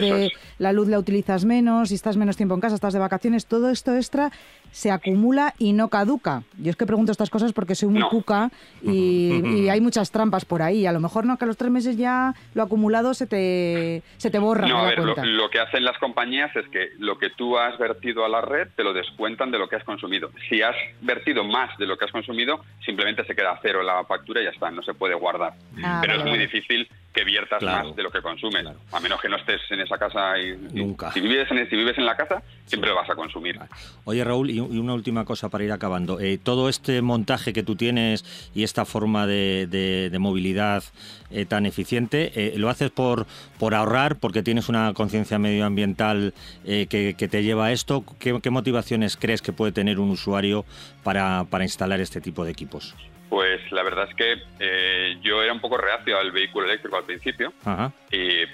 la 0.58 0.72
luz 0.72 0.88
la 0.88 0.98
utilizas 0.98 1.46
menos 1.46 1.90
y 1.90 1.94
estás 1.94 2.18
menos 2.18 2.36
tiempo 2.36 2.54
en 2.54 2.60
casa, 2.60 2.74
estás 2.74 2.92
de 2.92 2.98
vacaciones, 2.98 3.46
todo 3.46 3.70
esto 3.70 3.94
extra 3.96 4.30
se 4.72 4.90
acumula 4.90 5.54
y 5.58 5.72
no 5.72 5.88
caduca. 5.88 6.42
Yo 6.58 6.70
es 6.70 6.76
que 6.76 6.86
pregunto 6.86 7.12
estas 7.12 7.30
cosas 7.30 7.52
porque 7.52 7.74
soy 7.74 7.88
muy 7.88 8.02
cuca 8.02 8.50
y, 8.82 9.68
hay 9.68 9.80
muchas 9.80 10.10
trampas 10.10 10.44
por 10.44 10.62
ahí. 10.62 10.86
A 10.86 10.92
lo 10.92 11.00
mejor 11.00 11.26
no, 11.26 11.36
que 11.36 11.44
a 11.44 11.46
los 11.46 11.56
tres 11.56 11.70
meses 11.70 11.96
ya 11.96 12.34
lo 12.54 12.62
acumulado 12.62 13.14
se 13.14 13.26
te, 13.26 14.02
se 14.16 14.30
te 14.30 14.38
borra. 14.38 14.66
No, 14.66 14.78
a 14.78 14.86
ver, 14.86 14.98
lo, 14.98 15.50
que 15.50 15.60
hacen 15.60 15.84
las 15.84 15.98
compañías 15.98 16.54
es 16.56 16.66
que 16.68 16.90
lo 16.98 17.18
que 17.18 17.30
tú 17.30 17.58
has 17.58 17.78
vertido 17.78 18.24
a 18.24 18.28
la 18.28 18.40
red 18.40 18.68
te 18.76 18.84
lo 18.84 18.92
descuentan 18.92 19.50
de 19.50 19.58
lo 19.58 19.68
que 19.68 19.76
has 19.76 19.84
consumido. 19.84 20.30
Si 20.48 20.62
has 20.62 20.76
vertido 21.00 21.44
más 21.44 21.76
de 21.78 21.86
lo 21.86 21.98
que 21.98 22.04
has 22.04 22.12
consumido, 22.12 22.64
simplemente 22.84 23.24
se 23.24 23.34
queda 23.34 23.58
cero 23.62 23.82
la 23.82 24.04
factura 24.04 24.40
y 24.40 24.44
ya 24.44 24.50
está, 24.50 24.70
no 24.70 24.82
se 24.82 24.94
puede 24.94 25.14
guardar. 25.14 25.54
Ah, 25.82 25.98
Pero 26.00 26.14
es 26.14 26.24
muy 26.24 26.38
difícil 26.38 26.88
que 27.12 27.24
viertas 27.24 27.62
más 27.62 27.96
de 27.96 28.02
lo 28.02 28.10
que 28.10 28.22
consumes, 28.22 28.66
a 28.92 29.00
menos 29.00 29.20
que 29.20 29.28
no 29.28 29.36
estés 29.36 29.60
en 29.70 29.80
esa 29.80 29.98
casa 29.98 30.38
y 30.38 30.56
nunca. 30.72 31.10
Si 31.12 31.20
vives 31.20 31.50
en, 31.50 31.68
si 31.68 31.76
vives 31.76 31.98
en 31.98 32.06
la 32.06 32.16
casa, 32.16 32.42
siempre 32.64 32.90
lo 32.90 32.96
vas 32.96 33.10
a 33.10 33.14
consumir. 33.14 33.58
Oye, 34.04 34.22
Raúl, 34.22 34.50
y 34.70 34.78
una 34.78 34.94
última 34.94 35.24
cosa 35.24 35.48
para 35.48 35.64
ir 35.64 35.72
acabando. 35.72 36.20
Eh, 36.20 36.38
todo 36.42 36.68
este 36.68 37.02
montaje 37.02 37.52
que 37.52 37.62
tú 37.62 37.76
tienes 37.76 38.24
y 38.54 38.62
esta 38.62 38.84
forma 38.84 39.26
de, 39.26 40.16
movilidad 40.18 40.82
eh, 41.30 41.44
tan 41.44 41.66
eficiente, 41.66 42.32
eh, 42.34 42.54
¿lo 42.56 42.68
haces 42.68 42.90
por, 42.90 43.26
por 43.58 43.74
ahorrar, 43.74 44.16
porque 44.16 44.42
tienes 44.42 44.68
una 44.68 44.92
conciencia 44.94 45.38
medioambiental 45.38 46.34
que, 46.64 47.28
te 47.30 47.42
lleva 47.42 47.66
a 47.66 47.72
esto? 47.72 48.04
¿Qué, 48.18 48.50
motivaciones 48.50 49.16
crees 49.16 49.42
que 49.42 49.52
puede 49.52 49.72
tener 49.72 49.98
un 50.00 50.10
usuario 50.10 50.64
para, 51.04 51.44
para 51.48 51.64
instalar 51.64 52.00
este 52.00 52.20
tipo 52.20 52.44
de 52.44 52.50
equipos? 52.50 52.94
Pues 53.28 53.60
la 53.72 53.82
verdad 53.82 54.08
es 54.08 54.14
que 54.14 55.18
yo 55.22 55.42
era 55.42 55.52
un 55.52 55.60
poco 55.60 55.76
reacio 55.76 56.18
al 56.18 56.32
vehículo 56.32 56.66
eléctrico 56.66 56.96
al 56.96 57.04
principio, 57.04 57.52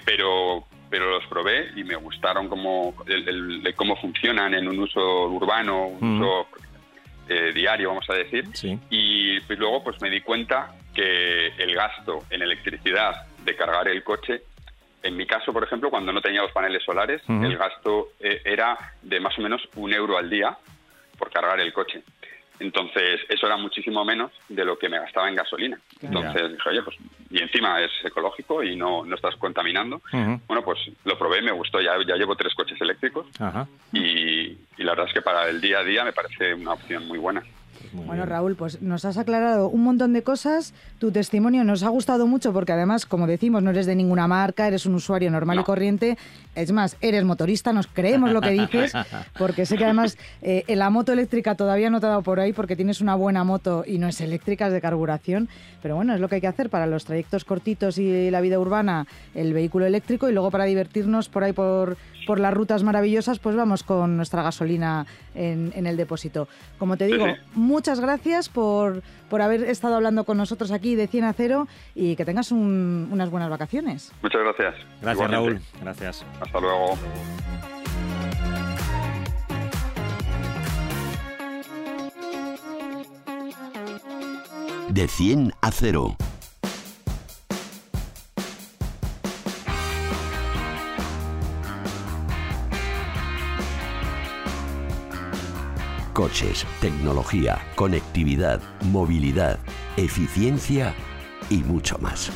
pero 0.05 0.65
pero 0.95 1.09
los 1.09 1.27
probé 1.27 1.71
y 1.75 1.83
me 1.83 1.97
gustaron 1.97 2.47
cómo, 2.47 2.95
el, 3.05 3.73
cómo 3.75 3.97
funcionan 3.97 4.53
en 4.53 4.65
un 4.65 4.79
uso 4.79 5.27
urbano, 5.27 5.87
un 5.87 6.21
uso 6.21 6.47
eh, 7.27 7.51
diario, 7.53 7.89
vamos 7.89 8.09
a 8.09 8.13
decir. 8.13 8.45
Y 8.89 9.41
pues 9.41 9.59
luego 9.59 9.83
pues 9.83 10.01
me 10.01 10.09
di 10.09 10.21
cuenta 10.21 10.73
que 10.93 11.47
el 11.47 11.75
gasto 11.75 12.23
en 12.29 12.43
electricidad 12.43 13.27
de 13.43 13.57
cargar 13.57 13.89
el 13.89 14.05
coche, 14.05 14.43
en 15.03 15.17
mi 15.17 15.25
caso, 15.25 15.51
por 15.51 15.65
ejemplo, 15.65 15.89
cuando 15.89 16.13
no 16.13 16.21
tenía 16.21 16.43
los 16.43 16.53
paneles 16.53 16.81
solares, 16.81 17.21
el 17.27 17.57
gasto 17.57 18.11
eh, 18.21 18.41
era 18.45 18.77
de 19.01 19.19
más 19.19 19.37
o 19.37 19.41
menos 19.41 19.67
un 19.75 19.91
euro 19.91 20.17
al 20.17 20.29
día 20.29 20.57
por 21.17 21.29
cargar 21.29 21.59
el 21.59 21.73
coche. 21.73 22.03
Entonces, 22.59 23.21
eso 23.29 23.47
era 23.47 23.57
muchísimo 23.57 24.05
menos 24.05 24.31
de 24.47 24.65
lo 24.65 24.77
que 24.77 24.89
me 24.89 24.99
gastaba 24.99 25.29
en 25.29 25.35
gasolina. 25.35 25.79
Entonces 26.01 26.51
dije, 26.51 26.69
oye, 26.69 26.81
pues, 26.83 26.97
y 27.29 27.41
encima 27.41 27.81
es 27.81 27.91
ecológico 28.03 28.63
y 28.63 28.75
no, 28.75 29.05
no 29.05 29.15
estás 29.15 29.35
contaminando. 29.35 30.01
Bueno, 30.47 30.63
pues 30.63 30.79
lo 31.03 31.17
probé, 31.17 31.41
me 31.41 31.51
gustó, 31.51 31.81
ya, 31.81 31.93
ya 32.07 32.15
llevo 32.15 32.35
tres 32.35 32.53
coches 32.53 32.79
eléctricos 32.79 33.27
y, 33.91 33.99
y, 34.77 34.83
la 34.83 34.91
verdad 34.91 35.07
es 35.07 35.13
que 35.13 35.21
para 35.21 35.49
el 35.49 35.59
día 35.59 35.79
a 35.79 35.83
día 35.83 36.03
me 36.03 36.13
parece 36.13 36.53
una 36.53 36.73
opción 36.73 37.07
muy 37.07 37.17
buena. 37.17 37.43
Bueno, 38.05 38.25
Raúl, 38.25 38.55
pues 38.55 38.81
nos 38.81 39.05
has 39.05 39.17
aclarado 39.17 39.69
un 39.69 39.83
montón 39.83 40.13
de 40.13 40.23
cosas. 40.23 40.73
Tu 40.99 41.11
testimonio 41.11 41.63
nos 41.63 41.83
ha 41.83 41.89
gustado 41.89 42.27
mucho 42.27 42.53
porque 42.53 42.71
además, 42.71 43.05
como 43.05 43.27
decimos, 43.27 43.63
no 43.63 43.69
eres 43.69 43.85
de 43.85 43.95
ninguna 43.95 44.27
marca, 44.27 44.67
eres 44.67 44.85
un 44.85 44.95
usuario 44.95 45.31
normal 45.31 45.59
y 45.59 45.63
corriente. 45.63 46.17
Es 46.55 46.71
más, 46.71 46.97
eres 47.01 47.23
motorista, 47.23 47.73
nos 47.73 47.87
creemos 47.87 48.31
lo 48.31 48.41
que 48.41 48.51
dices, 48.51 48.93
porque 49.37 49.65
sé 49.65 49.77
que 49.77 49.85
además 49.85 50.17
eh, 50.41 50.63
la 50.75 50.89
moto 50.89 51.13
eléctrica 51.13 51.55
todavía 51.55 51.89
no 51.89 51.99
te 51.99 52.05
ha 52.05 52.09
dado 52.09 52.21
por 52.21 52.39
ahí 52.39 52.53
porque 52.53 52.75
tienes 52.75 53.01
una 53.01 53.15
buena 53.15 53.43
moto 53.43 53.83
y 53.85 53.97
no 53.97 54.07
es 54.07 54.21
eléctrica, 54.21 54.67
es 54.67 54.73
de 54.73 54.81
carburación. 54.81 55.49
Pero 55.81 55.95
bueno, 55.95 56.13
es 56.13 56.19
lo 56.19 56.29
que 56.29 56.35
hay 56.35 56.41
que 56.41 56.47
hacer 56.47 56.69
para 56.69 56.87
los 56.87 57.05
trayectos 57.05 57.45
cortitos 57.45 57.97
y 57.97 58.31
la 58.31 58.41
vida 58.41 58.59
urbana, 58.59 59.07
el 59.33 59.53
vehículo 59.53 59.85
eléctrico 59.85 60.29
y 60.29 60.33
luego 60.33 60.51
para 60.51 60.65
divertirnos 60.65 61.29
por 61.29 61.43
ahí 61.43 61.53
por, 61.53 61.97
por 62.25 62.39
las 62.39 62.53
rutas 62.53 62.83
maravillosas, 62.83 63.39
pues 63.39 63.55
vamos 63.55 63.83
con 63.83 64.17
nuestra 64.17 64.43
gasolina 64.43 65.05
en, 65.35 65.85
el 65.85 65.97
depósito. 65.97 66.47
Como 66.79 66.97
te 66.97 67.05
digo, 67.05 67.25
muchas 67.53 67.84
gracias 67.99 68.49
por, 68.49 69.01
por 69.29 69.41
haber 69.41 69.63
estado 69.63 69.95
hablando 69.95 70.23
con 70.23 70.37
nosotros 70.37 70.71
aquí 70.71 70.95
de 70.95 71.07
100 71.07 71.23
a 71.23 71.33
0 71.33 71.67
y 71.93 72.15
que 72.15 72.25
tengas 72.25 72.51
unas 72.51 73.29
buenas 73.29 73.49
vacaciones. 73.49 74.11
Muchas 74.21 74.41
gracias. 74.41 74.75
Gracias, 75.01 75.31
Raúl. 75.31 75.61
Gracias. 75.81 76.25
Hasta 76.41 76.59
luego. 76.59 76.97
De 84.89 85.07
100 85.07 85.53
a 85.61 85.71
0. 85.71 86.15
Coches, 96.15 96.65
tecnología, 96.79 97.57
conectividad, 97.75 98.61
movilidad, 98.83 99.59
eficiencia 99.97 100.93
y 101.49 101.57
mucho 101.57 101.97
más. 101.97 102.31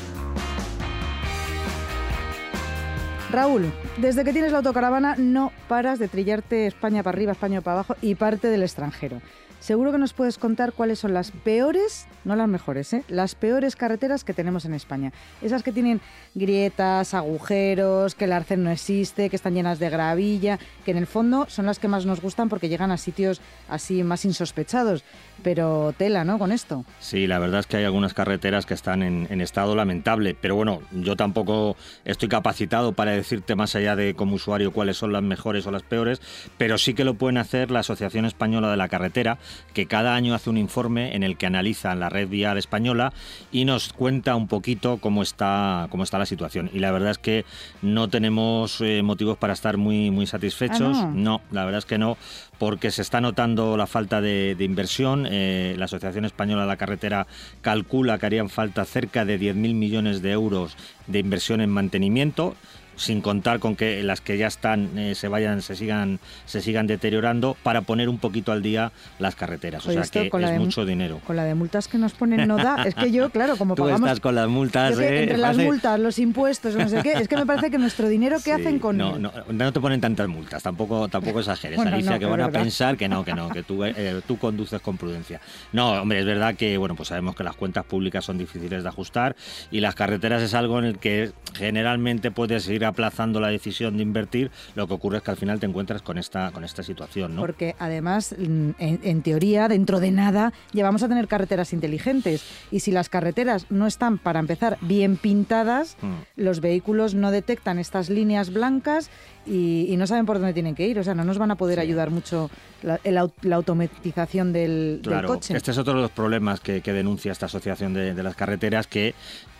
Raúl, 3.32 3.72
desde 3.96 4.26
que 4.26 4.34
tienes 4.34 4.52
la 4.52 4.58
autocaravana 4.58 5.16
no 5.18 5.54
paras 5.70 5.98
de 5.98 6.10
trillarte 6.10 6.68
España 6.68 7.04
para 7.04 7.16
arriba, 7.16 7.32
España 7.32 7.62
para 7.62 7.76
abajo 7.76 7.96
y 8.02 8.16
parte 8.16 8.50
del 8.50 8.64
extranjero. 8.64 9.22
Seguro 9.60 9.92
que 9.92 9.98
nos 9.98 10.14
puedes 10.14 10.38
contar 10.38 10.74
cuáles 10.74 11.00
son 11.00 11.14
las 11.14 11.32
peores, 11.32 12.08
no 12.24 12.36
las 12.36 12.48
mejores, 12.48 12.94
¿eh? 12.94 13.04
las 13.10 13.36
peores 13.36 13.76
carreteras 13.76 14.24
que 14.24 14.34
tenemos 14.34 14.66
en 14.66 14.74
España. 14.74 15.12
Esas 15.42 15.64
que 15.64 15.72
tienen 15.72 16.00
grietas, 16.34 17.14
agujeros, 17.14 18.16
que 18.16 18.26
el 18.26 18.32
arcén 18.32 18.64
no 18.64 18.72
existe, 18.72 19.30
que 19.30 19.36
están 19.36 19.56
llenas 19.56 19.80
de 19.80 19.90
gravilla, 19.90 20.60
que 20.86 20.92
en 20.92 20.98
el 20.98 21.08
fondo 21.08 21.46
son 21.50 21.66
las 21.66 21.78
que 21.78 21.88
más 21.88 22.06
nos 22.06 22.22
gustan 22.22 22.48
porque 22.48 22.70
llegan 22.70 22.92
a 22.92 22.98
sitios 22.98 23.42
así 23.68 24.04
más 24.04 24.24
insospechados. 24.26 25.04
Pero 25.44 25.94
tela, 25.98 26.26
¿no? 26.26 26.38
Con 26.38 26.52
esto. 26.52 26.86
Sí, 27.00 27.28
la 27.28 27.40
verdad 27.40 27.62
es 27.62 27.68
que 27.68 27.78
hay 27.78 27.86
algunas 27.86 28.14
carreteras 28.14 28.66
que 28.66 28.74
están 28.74 29.04
en, 29.04 29.42
estado 29.42 29.76
lamentable. 29.76 30.36
Pero 30.40 30.56
bueno, 30.56 30.82
yo 30.92 31.16
tampoco 31.16 31.78
estoy 32.04 32.28
capacitado 32.28 32.94
para 32.94 33.12
decirte 33.12 33.56
más 33.56 33.76
allá 33.76 33.96
de 33.96 34.16
como 34.16 34.36
usuario 34.36 34.72
cuáles 34.72 34.98
son 34.98 35.14
las 35.14 35.24
mejores 35.24 35.66
o 35.66 35.72
las 35.72 35.84
peores, 35.84 36.22
pero 36.58 36.78
sí 36.78 36.94
que 36.94 37.06
lo 37.06 37.14
pueden 37.14 37.38
hacer 37.38 37.72
la 37.72 37.80
Asociación 37.80 38.26
Española 38.26 38.70
de 38.70 38.78
la 38.78 38.90
Carretera, 38.90 39.38
que 39.74 39.86
cada 39.86 40.16
año 40.16 40.34
hace 40.34 40.50
un 40.50 40.58
informe 40.58 41.16
en 41.16 41.24
el 41.24 41.38
que 41.38 41.46
analiza 41.46 41.96
la 41.96 42.10
red 42.10 42.28
vial 42.28 42.58
española 42.58 43.14
y 43.52 43.66
nos 43.66 43.94
cuenta 43.94 44.36
un 44.36 44.48
poquito 44.48 44.98
cómo 44.98 45.22
está, 45.22 45.88
cómo 45.90 46.04
está 46.04 46.18
la 46.18 46.26
situación. 46.26 46.70
Y 46.74 46.80
la 46.80 46.92
verdad 46.92 47.12
es 47.12 47.18
que 47.18 47.46
no 47.82 48.10
tenemos 48.10 48.82
eh, 48.82 49.02
motivos 49.04 49.38
para 49.38 49.54
estar 49.54 49.78
muy, 49.78 50.12
muy 50.12 50.28
satisfechos. 50.28 50.98
Ah, 50.98 51.12
no, 51.14 51.42
la 51.52 51.66
verdad 51.66 51.80
es 51.80 51.86
que 51.86 51.98
no, 51.98 52.18
porque 52.58 52.92
se 52.92 53.02
está 53.02 53.22
notando 53.22 53.78
la 53.78 53.88
falta 53.88 54.22
de, 54.22 54.56
inversión. 54.60 55.28
Eh, 55.30 55.76
la 55.78 55.86
Asociación 55.86 56.26
Española 56.26 56.64
de 56.64 56.68
la 56.68 56.78
Carretera 56.78 57.28
calcula 57.62 58.18
que 58.18 58.26
harían 58.26 58.50
falta 58.50 58.86
cerca 58.86 59.26
de 59.26 59.40
10.000 59.40 59.74
millones 59.74 60.22
de 60.22 60.32
euros 60.32 60.76
de 61.08 61.20
inversión 61.20 61.62
en 61.62 61.70
mantenimiento 61.70 62.56
sin 63.00 63.22
contar 63.22 63.60
con 63.60 63.76
que 63.76 64.04
las 64.04 64.22
que 64.22 64.38
ya 64.38 64.48
están 64.48 64.98
eh, 64.98 65.16
se 65.16 65.28
vayan, 65.28 65.62
se 65.62 65.76
sigan, 65.76 66.20
se 66.46 66.62
sigan 66.62 66.86
deteriorando 66.86 67.56
para 67.64 67.82
poner 67.82 68.10
un 68.10 68.18
poquito 68.18 68.52
al 68.52 68.62
día 68.62 68.92
las 69.20 69.36
carreteras. 69.36 69.86
o 69.88 69.92
sea 69.92 70.04
que 70.04 70.30
es 70.32 70.60
mucho 70.60 70.86
dinero. 70.86 71.22
Con 71.26 71.36
la 71.36 71.44
de 71.44 71.56
multas 71.56 71.88
que 71.88 71.98
nos 71.98 72.14
ponen 72.14 72.48
no 72.48 72.58
da. 72.58 72.84
Es 72.84 72.96
que 72.96 73.12
yo, 73.12 73.30
claro, 73.32 73.56
como 73.56 73.76
Tú 73.76 73.88
estás 73.88 74.20
con 74.20 74.36
las 74.36 74.48
multas. 74.48 75.00
Eh, 75.00 75.24
entre 75.24 75.38
las 75.38 75.58
multas, 75.58 76.00
los 76.00 76.20
impuestos, 76.20 76.76
no 76.76 76.88
sé 76.90 77.02
qué, 77.02 77.14
es 77.14 77.28
que 77.28 77.38
me 77.38 77.46
parece 77.46 77.72
que 77.72 77.78
nuestro 77.78 78.10
dinero, 78.10 78.38
¿qué 78.44 78.54
hacen 78.54 78.80
con 78.80 78.98
no, 78.98 79.18
no, 79.18 79.32
no 79.50 79.74
te 79.74 79.80
ponen 79.80 80.02
tantas 80.02 80.28
multas, 80.28 80.62
tampoco, 80.62 81.08
tampoco 81.08 81.40
exageres, 81.40 81.80
Alicia, 81.80 82.20
que 82.20 82.26
van 82.26 82.42
a 82.42 82.50
pensar 82.50 82.98
que 82.98 83.08
no, 83.08 83.24
que 83.24 83.34
no, 83.34 83.50
que 83.50 83.64
tú, 83.64 83.84
eh, 83.86 84.22
tú 84.28 84.38
conduces 84.38 84.82
con 84.82 84.98
prudencia. 84.98 85.40
No, 85.72 85.94
hombre, 85.94 86.20
es 86.20 86.26
verdad 86.26 86.56
que, 86.56 86.78
bueno, 86.78 86.96
pues 86.96 87.10
sabemos 87.10 87.36
que 87.36 87.44
las 87.44 87.56
cuentas 87.56 87.86
públicas 87.86 88.26
son 88.26 88.38
difíciles 88.38 88.84
de 88.84 88.90
ajustar 88.90 89.36
y 89.72 89.80
las 89.80 89.96
carreteras 89.96 90.42
es 90.42 90.54
algo 90.54 90.80
en 90.80 90.86
el 90.86 90.98
que 90.98 91.32
generalmente 91.54 92.32
puedes 92.32 92.68
ir 92.68 92.86
aplazando 92.90 93.40
la 93.40 93.48
decisión 93.50 93.98
de 93.98 94.04
invertir, 94.04 94.52
lo 94.76 94.88
que 94.88 94.94
ocurre 94.94 95.18
es 95.18 95.24
que 95.24 95.32
al 95.32 95.38
final 95.38 95.60
te 95.60 95.66
encuentras 95.66 96.02
con 96.02 96.18
esta, 96.18 96.52
con 96.52 96.64
esta 96.64 96.84
situación. 96.84 97.36
¿no? 97.36 97.42
Porque 97.42 97.76
además, 97.80 98.36
mm, 98.38 98.70
en, 98.80 99.22
teoría, 99.22 99.68
dentro 99.68 100.00
de 100.00 100.12
nada, 100.12 100.54
ya 100.74 100.84
vamos 100.84 101.04
a 101.04 101.08
tener 101.08 101.28
carreteras 101.28 101.74
inteligentes. 101.74 102.44
Y 102.72 102.82
si 102.82 102.92
las 102.92 103.10
carreteras 103.10 103.66
no 103.70 103.88
están, 103.88 104.18
para 104.18 104.40
empezar, 104.40 104.78
bien 104.82 105.18
pintadas, 105.18 105.98
mm. 106.02 106.42
los 106.42 106.62
vehículos 106.62 107.14
no 107.14 107.32
detectan 107.32 107.80
estas 107.80 108.10
líneas 108.10 108.52
blancas 108.52 109.10
y, 109.50 109.96
no 109.98 110.08
saben 110.08 110.26
por 110.26 110.38
dónde 110.38 110.54
tienen 110.54 110.76
que 110.76 110.88
ir. 110.88 111.00
O 111.00 111.04
sea, 111.04 111.16
no 111.16 111.24
nos 111.24 111.38
van 111.38 111.52
a 111.52 111.56
poder 111.56 111.80
ayudar 111.80 112.12
mucho 112.12 112.50
la, 112.84 113.30
automatización 113.52 114.54
del, 114.54 115.02
coche. 115.26 115.58
Este 115.58 115.72
es 115.72 115.78
otro 115.78 115.96
de 115.96 116.02
los 116.02 116.12
problemas 116.12 116.60
que, 116.60 116.82
denuncia 116.82 117.32
esta 117.32 117.46
asociación 117.48 117.94
de, 117.94 118.14
de 118.14 118.24
las 118.24 118.36
carreteras, 118.36 118.88
que 118.88 119.14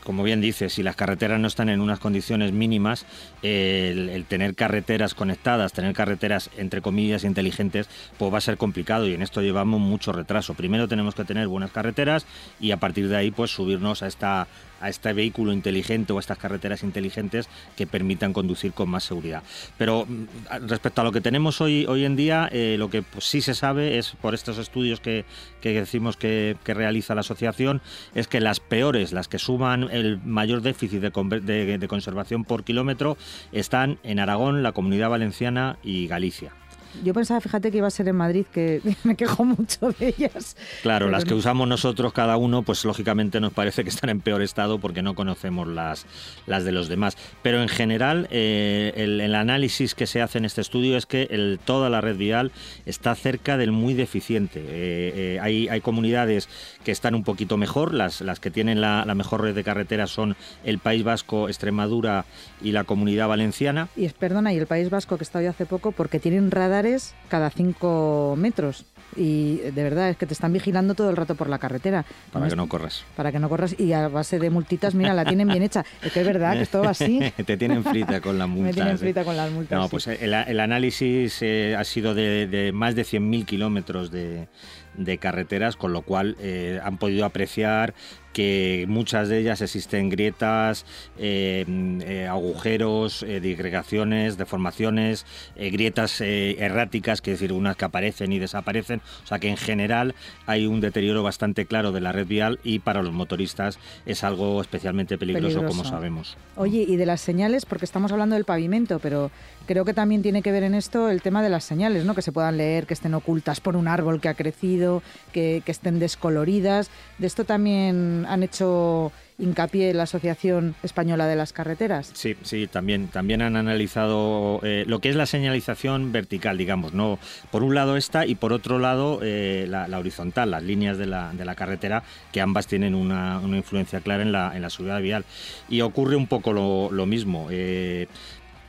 como 0.04 0.24
bien 0.24 0.42
dices, 0.42 0.74
si 0.74 0.84
las 0.84 0.96
carreteras 0.96 1.40
no 1.40 1.48
están 1.48 1.70
en 1.70 1.82
unas 1.82 2.00
condiciones 2.00 2.52
mínimas, 2.52 3.06
el, 3.42 4.26
tener 4.28 4.56
carreteras 4.56 5.14
conectadas, 5.14 5.74
tener 5.74 5.94
carreteras 5.94 6.50
entre 6.58 6.82
comillas 6.82 7.24
inteligentes, 7.24 7.88
pues 8.18 8.34
va 8.34 8.38
a 8.38 8.42
ser 8.42 8.58
complicado 8.58 9.08
y 9.08 9.14
en 9.14 9.22
esto 9.22 9.42
llevamos 9.42 9.80
mucho 9.80 10.12
retraso. 10.12 10.54
Primero 10.54 10.88
tenemos 10.88 11.16
que 11.16 11.26
tener 11.26 11.48
buenas 11.48 11.72
carreteras 11.72 12.26
y 12.60 12.72
a 12.72 12.78
partir 12.78 13.08
de 13.10 13.18
ahí 13.18 13.32
pues 13.32 13.52
subirnos 13.52 14.02
a 14.02 14.08
esta 14.08 14.48
a 14.80 14.90
este 14.90 15.14
vehículo 15.14 15.54
inteligente 15.54 16.14
o 16.14 16.18
a 16.18 16.20
estas 16.20 16.38
carreteras 16.38 16.84
inteligentes 16.84 17.50
que 17.76 17.88
permitan 17.88 18.34
conducir 18.34 18.74
con 18.74 18.90
más 18.90 19.04
seguridad. 19.04 19.44
Pero 19.78 20.06
mm, 20.06 20.68
respecto 20.68 21.02
a 21.02 21.04
lo 21.04 21.12
que 21.12 21.22
tenemos 21.22 21.62
hoy, 21.62 21.86
hoy 21.88 22.06
en 22.06 22.16
día, 22.16 22.50
eh, 22.52 22.76
lo 22.78 22.90
que 22.90 23.02
pues, 23.02 23.26
sí 23.26 23.42
se 23.42 23.56
sabe 23.56 23.98
es 23.98 24.12
por 24.22 24.34
estos 24.34 24.58
estudios 24.58 25.00
que, 25.00 25.26
decimos 25.62 26.18
que, 26.18 26.58
realiza 26.66 27.16
la 27.16 27.22
asociación, 27.22 27.82
es 28.14 28.28
que 28.28 28.40
las 28.40 28.60
peores, 28.60 29.12
las 29.12 29.28
que 29.28 29.40
suman 29.40 29.90
el 29.92 30.20
mayor 30.24 30.62
déficit 30.62 31.02
de 31.02 31.88
conservación 31.88 32.46
por 32.46 32.64
kilómetro, 32.64 33.18
están 33.52 34.00
en 34.04 34.20
Aragón, 34.20 34.62
la 34.62 34.72
Comunidad 34.72 35.10
Valenciana 35.10 35.78
y 35.84 36.08
Galicia. 36.08 36.59
Yo 37.04 37.14
pensaba, 37.14 37.40
fíjate, 37.40 37.72
que 37.72 37.78
iba 37.78 37.88
a 37.88 37.92
ser 37.92 38.08
en 38.08 38.16
Madrid, 38.16 38.46
que 38.52 38.82
me 39.04 39.16
quejo 39.16 39.46
mucho 39.46 39.92
de 40.00 40.10
ellas. 40.18 40.56
Claro, 40.82 41.10
las 41.10 41.26
que 41.26 41.34
usamos 41.34 41.68
nosotros 41.68 42.14
cada 42.14 42.38
uno, 42.38 42.64
pues 42.64 42.86
lógicamente 42.86 43.40
nos 43.40 43.54
parece 43.54 43.84
que 43.84 43.90
están 43.90 44.10
en 44.10 44.22
peor 44.22 44.42
estado 44.42 44.80
porque 44.80 45.02
no 45.02 45.16
conocemos 45.16 45.68
las, 45.68 46.06
las 46.46 46.64
de 46.64 46.72
los 46.72 46.88
demás. 46.88 47.18
Pero 47.42 47.62
en 47.62 47.70
general, 47.70 48.28
eh, 48.32 48.94
el, 48.96 49.36
análisis 49.36 49.96
que 49.96 50.08
se 50.08 50.22
hace 50.22 50.40
en 50.40 50.46
este 50.46 50.62
estudio 50.62 50.98
es 50.98 51.06
que 51.06 51.28
el, 51.30 51.60
toda 51.64 51.90
la 51.90 52.02
red 52.02 52.18
vial 52.18 52.52
está 52.86 53.16
cerca 53.16 53.58
del 53.58 53.72
muy 53.72 53.94
deficiente. 53.94 54.60
Eh, 54.60 55.14
eh, 55.16 55.40
hay, 55.42 55.68
hay 55.70 55.82
comunidades 55.82 56.50
que 56.84 56.92
están 56.92 57.16
un 57.16 57.24
poquito 57.24 57.58
mejor, 57.58 57.94
las, 57.94 58.22
las 58.22 58.40
que 58.40 58.52
tienen 58.52 58.82
la, 58.82 59.06
la 59.06 59.16
mejor 59.16 59.42
red 59.42 59.56
de 59.56 59.64
carreteras 59.64 60.10
son 60.10 60.36
el 60.64 60.80
País 60.80 61.04
Vasco, 61.04 61.48
Extremadura 61.48 62.26
y 62.62 62.72
la 62.72 62.84
Comunidad 62.84 63.28
Valenciana. 63.28 63.88
Y 63.96 64.10
perdona, 64.10 64.52
y 64.54 64.58
el 64.58 64.68
País 64.68 64.90
Vasco 64.90 65.18
que 65.18 65.24
está 65.24 65.40
hoy 65.40 65.46
hace 65.46 65.66
poco 65.66 65.92
porque 65.92 66.20
tienen 66.20 66.52
radar 66.52 66.79
cada 67.28 67.50
cinco 67.50 68.36
metros. 68.38 68.86
Y 69.16 69.58
de 69.58 69.84
verdad 69.84 70.10
es 70.10 70.18
que 70.18 70.28
te 70.28 70.34
están 70.34 70.54
vigilando 70.54 70.94
todo 70.94 71.10
el 71.10 71.16
rato 71.16 71.36
por 71.36 71.50
la 71.50 71.58
carretera. 71.58 72.06
Para 72.32 72.48
que 72.48 72.56
no 72.56 72.70
corras. 72.70 73.04
Para 73.16 73.32
que 73.32 73.40
no 73.40 73.50
corras 73.50 73.76
y 73.80 73.92
a 73.94 74.08
base 74.08 74.38
de 74.38 74.50
multitas, 74.50 74.94
mira, 74.94 75.14
la 75.14 75.26
tienen 75.26 75.48
bien 75.48 75.64
hecha. 75.64 75.84
Es 76.04 76.12
que 76.12 76.22
es 76.22 76.28
verdad 76.28 76.54
que 76.54 76.62
esto 76.62 76.82
va 76.82 76.92
así. 76.92 77.20
te 77.46 77.58
tienen 77.58 77.84
frita 77.84 78.22
con 78.22 78.38
las 78.38 78.48
multas. 78.50 78.68
Me 78.68 78.74
tienen 78.74 78.98
frita 78.98 79.24
con 79.24 79.36
las 79.36 79.52
multas. 79.52 79.80
No, 79.80 79.90
pues 79.90 80.08
el, 80.08 80.60
análisis 80.60 81.42
eh, 81.42 81.76
ha 81.78 81.84
sido 81.84 82.14
de, 82.14 82.48
de 82.48 82.72
más 82.72 82.96
de 82.96 83.02
100.000 83.02 83.46
kilómetros 83.46 84.12
de, 84.12 84.48
de 84.96 85.18
carreteras, 85.18 85.76
con 85.76 85.94
lo 85.94 86.02
cual 86.02 86.36
eh, 86.40 86.80
han 86.84 86.98
podido 86.98 87.26
apreciar 87.26 87.94
que 88.34 88.86
muchas 88.88 89.30
de 89.30 89.40
ellas 89.40 89.62
existen 89.62 90.10
grietas, 90.10 90.86
eh, 91.18 91.66
eh, 92.06 92.28
agujeros, 92.28 93.24
eh, 93.24 93.40
digregaciones, 93.40 94.38
deformaciones, 94.38 95.26
grietas 95.56 96.22
erráticas, 96.22 97.22
que 97.22 97.34
es 97.34 97.40
decir, 97.40 97.54
unas 97.54 97.76
que 97.76 97.86
aparecen 97.86 98.32
y 98.32 98.40
desaparecen. 98.40 99.02
O 99.24 99.28
sea 99.28 99.40
que 99.40 99.50
en 99.50 99.58
general 99.58 100.16
hay 100.46 100.68
un 100.68 100.82
deterioro 100.82 101.24
bastante 101.24 101.66
claro 101.66 101.92
de 101.92 102.02
la 102.02 102.12
red 102.12 102.28
vial 102.28 102.60
y 102.64 102.80
para 102.80 103.02
los 103.02 103.14
motoristas 103.14 103.80
es 104.06 104.24
algo 104.24 104.62
especialmente 104.62 105.18
peligroso, 105.18 105.64
como 105.66 105.84
sabemos. 105.84 106.38
Oye, 106.56 106.86
y 106.88 106.96
de 106.96 107.06
las 107.06 107.22
señales, 107.22 107.66
porque 107.66 107.86
estamos 107.86 108.12
hablando 108.12 108.36
del 108.36 108.46
pavimento, 108.46 109.00
pero 109.00 109.32
creo 109.70 109.86
que 109.86 109.94
también 109.94 110.24
tiene 110.24 110.42
que 110.42 110.52
ver 110.52 110.64
en 110.64 110.74
esto 110.74 111.12
el 111.12 111.22
tema 111.22 111.44
de 111.44 111.50
las 111.50 111.64
señales, 111.64 112.04
¿no? 112.04 112.16
Que 112.16 112.24
se 112.24 112.32
puedan 112.32 112.58
leer, 112.58 112.88
que 112.88 112.96
estén 112.96 113.14
ocultas 113.14 113.62
por 113.62 113.76
un 113.76 113.88
árbol 113.88 114.20
que 114.20 114.28
ha 114.28 114.34
crecido, 114.34 115.04
que, 115.32 115.62
estén 115.68 116.00
descoloridas. 116.00 116.90
De 117.20 117.28
esto 117.28 117.46
también 117.46 118.26
han 118.28 118.42
hecho 118.42 119.12
hincapié 119.38 119.94
la 119.94 120.04
Asociación 120.04 120.74
Española 120.82 121.28
de 121.28 121.36
las 121.36 121.54
Carreteras. 121.54 122.10
Sí, 122.16 122.36
sí, 122.42 122.66
también, 122.66 123.10
también 123.10 123.44
han 123.44 123.56
analizado 123.56 124.60
eh, 124.64 124.86
lo 124.88 125.00
que 125.00 125.10
es 125.10 125.16
la 125.16 125.28
señalización 125.28 126.12
vertical, 126.12 126.58
digamos, 126.58 126.94
no 126.94 127.20
por 127.52 127.62
un 127.62 127.76
lado 127.76 127.96
esta 127.96 128.26
y 128.26 128.34
por 128.34 128.52
otro 128.52 128.80
lado 128.80 129.20
eh, 129.22 129.68
la, 129.70 129.86
horizontal, 130.00 130.50
las 130.50 130.64
líneas 130.64 130.98
de 130.98 131.06
la, 131.06 131.32
de 131.32 131.46
la 131.46 131.54
carretera, 131.54 132.04
que 132.34 132.42
ambas 132.42 132.66
tienen 132.66 132.96
una, 132.96 133.40
una, 133.40 133.58
influencia 133.58 134.02
clara 134.02 134.24
en 134.24 134.32
la, 134.32 134.56
en 134.56 134.64
la 134.64 134.72
seguridad 134.72 135.00
vial. 135.00 135.26
Y 135.70 135.82
ocurre 135.82 136.16
un 136.16 136.26
poco 136.26 136.54
lo, 136.54 136.90
lo 136.92 137.06
mismo. 137.06 137.48
Eh, 137.52 138.08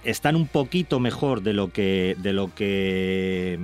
están 0.04 0.36
un 0.36 0.46
poquito 0.46 1.00
mejor 1.00 1.42
de 1.42 1.52
lo 1.52 1.72
que 1.72 2.16
de 2.18 2.32
lo 2.32 2.54
que 2.54 3.58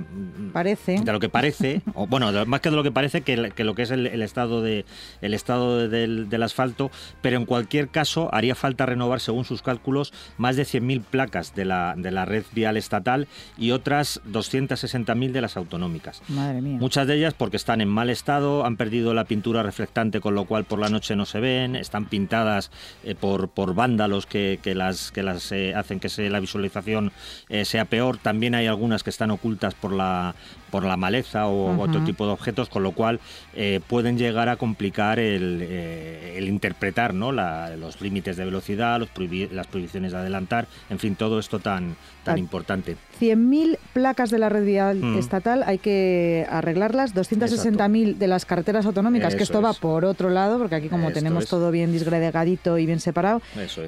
parece 0.53 0.99
de 0.99 1.11
lo 1.11 1.19
que 1.19 1.29
parece 1.29 1.81
o 1.95 2.07
bueno 2.07 2.31
más 2.45 2.61
que 2.61 2.69
de 2.69 2.75
lo 2.75 2.83
que 2.83 2.91
parece 2.91 3.21
que, 3.21 3.37
lo 3.37 3.75
que 3.75 3.81
es 3.81 3.91
el, 3.91 4.21
estado 4.21 4.61
de 4.61 4.85
el 5.21 5.33
estado 5.33 5.87
del, 5.87 6.43
asfalto 6.43 6.91
pero 7.21 7.37
en 7.37 7.45
cualquier 7.45 7.89
caso 7.89 8.29
haría 8.33 8.55
falta 8.55 8.85
renovar 8.85 9.19
según 9.19 9.45
sus 9.45 9.61
cálculos 9.61 10.13
más 10.37 10.55
de 10.55 10.63
100.000 10.63 11.01
placas 11.01 11.55
de 11.55 11.65
la 11.65 11.95
de 11.97 12.11
la 12.11 12.25
red 12.25 12.43
vial 12.53 12.77
estatal 12.77 13.27
y 13.57 13.71
otras 13.71 14.21
260.000 14.31 15.31
de 15.31 15.41
las 15.41 15.57
autonómicas 15.57 16.21
Madre 16.27 16.61
mía. 16.61 16.77
muchas 16.79 17.07
de 17.07 17.15
ellas 17.15 17.33
porque 17.33 17.57
están 17.57 17.81
en 17.81 17.89
mal 17.89 18.09
estado 18.09 18.65
han 18.65 18.77
perdido 18.77 19.13
la 19.13 19.25
pintura 19.25 19.63
reflectante 19.63 20.19
con 20.19 20.35
lo 20.35 20.45
cual 20.45 20.65
por 20.65 20.79
la 20.79 20.89
noche 20.89 21.15
no 21.15 21.25
se 21.25 21.39
ven 21.39 21.75
están 21.75 22.05
pintadas 22.05 22.71
eh, 23.03 23.15
por 23.15 23.49
por 23.49 23.73
vándalos 23.73 24.25
que, 24.25 24.59
las 24.75 25.11
que 25.11 25.23
las 25.23 25.51
eh, 25.51 25.73
hacen 25.75 25.99
que 25.99 26.09
se 26.09 26.26
la 26.29 26.39
visualización 26.39 27.11
eh, 27.49 27.65
sea 27.65 27.85
peor. 27.85 28.17
También 28.17 28.55
hay 28.55 28.67
algunas 28.67 29.03
que 29.03 29.09
están 29.09 29.31
ocultas 29.31 29.73
por 29.73 29.93
la, 29.93 30.35
por 30.71 30.83
la 30.83 30.97
maleza 30.97 31.47
o 31.47 31.79
otro 31.81 32.03
tipo 32.03 32.25
de 32.25 32.33
objetos, 32.33 32.69
con 32.69 32.83
lo 32.83 32.91
cual 32.91 33.19
eh, 33.53 33.79
pueden 33.87 34.17
llegar 34.17 34.49
a 34.49 34.57
complicar 34.57 35.19
el, 35.19 35.59
eh, 35.61 36.43
interpretar 36.47 37.13
¿no? 37.13 37.31
los 37.31 38.01
límites 38.01 38.37
de 38.37 38.45
velocidad, 38.45 38.99
los 38.99 39.09
las 39.51 39.67
prohibiciones 39.67 40.11
de 40.11 40.17
adelantar, 40.17 40.67
en 40.89 40.99
fin, 40.99 41.15
todo 41.15 41.39
esto 41.39 41.59
tan, 41.59 41.95
tan 42.23 42.37
importante. 42.37 42.97
100.000 43.19 43.77
placas 43.93 44.29
de 44.29 44.37
la 44.37 44.49
red 44.49 44.65
vial 44.65 44.97
mm. 44.97 45.17
estatal 45.17 45.63
hay 45.63 45.77
que 45.79 46.45
arreglarlas, 46.49 47.15
260.000 47.15 48.17
de 48.17 48.27
las 48.27 48.45
carreteras 48.45 48.85
autonómicas, 48.85 49.35
que 49.35 49.43
esto 49.43 49.61
va 49.61 49.73
por 49.73 50.05
otro 50.05 50.29
lado, 50.29 50.59
porque 50.59 50.75
aquí 50.75 50.89
como 50.89 51.11
tenemos 51.11 51.47
todo 51.47 51.71
bien 51.71 51.91
disgregadito 51.91 52.77
y 52.77 52.85
bien 52.85 52.99
separado. 52.99 53.41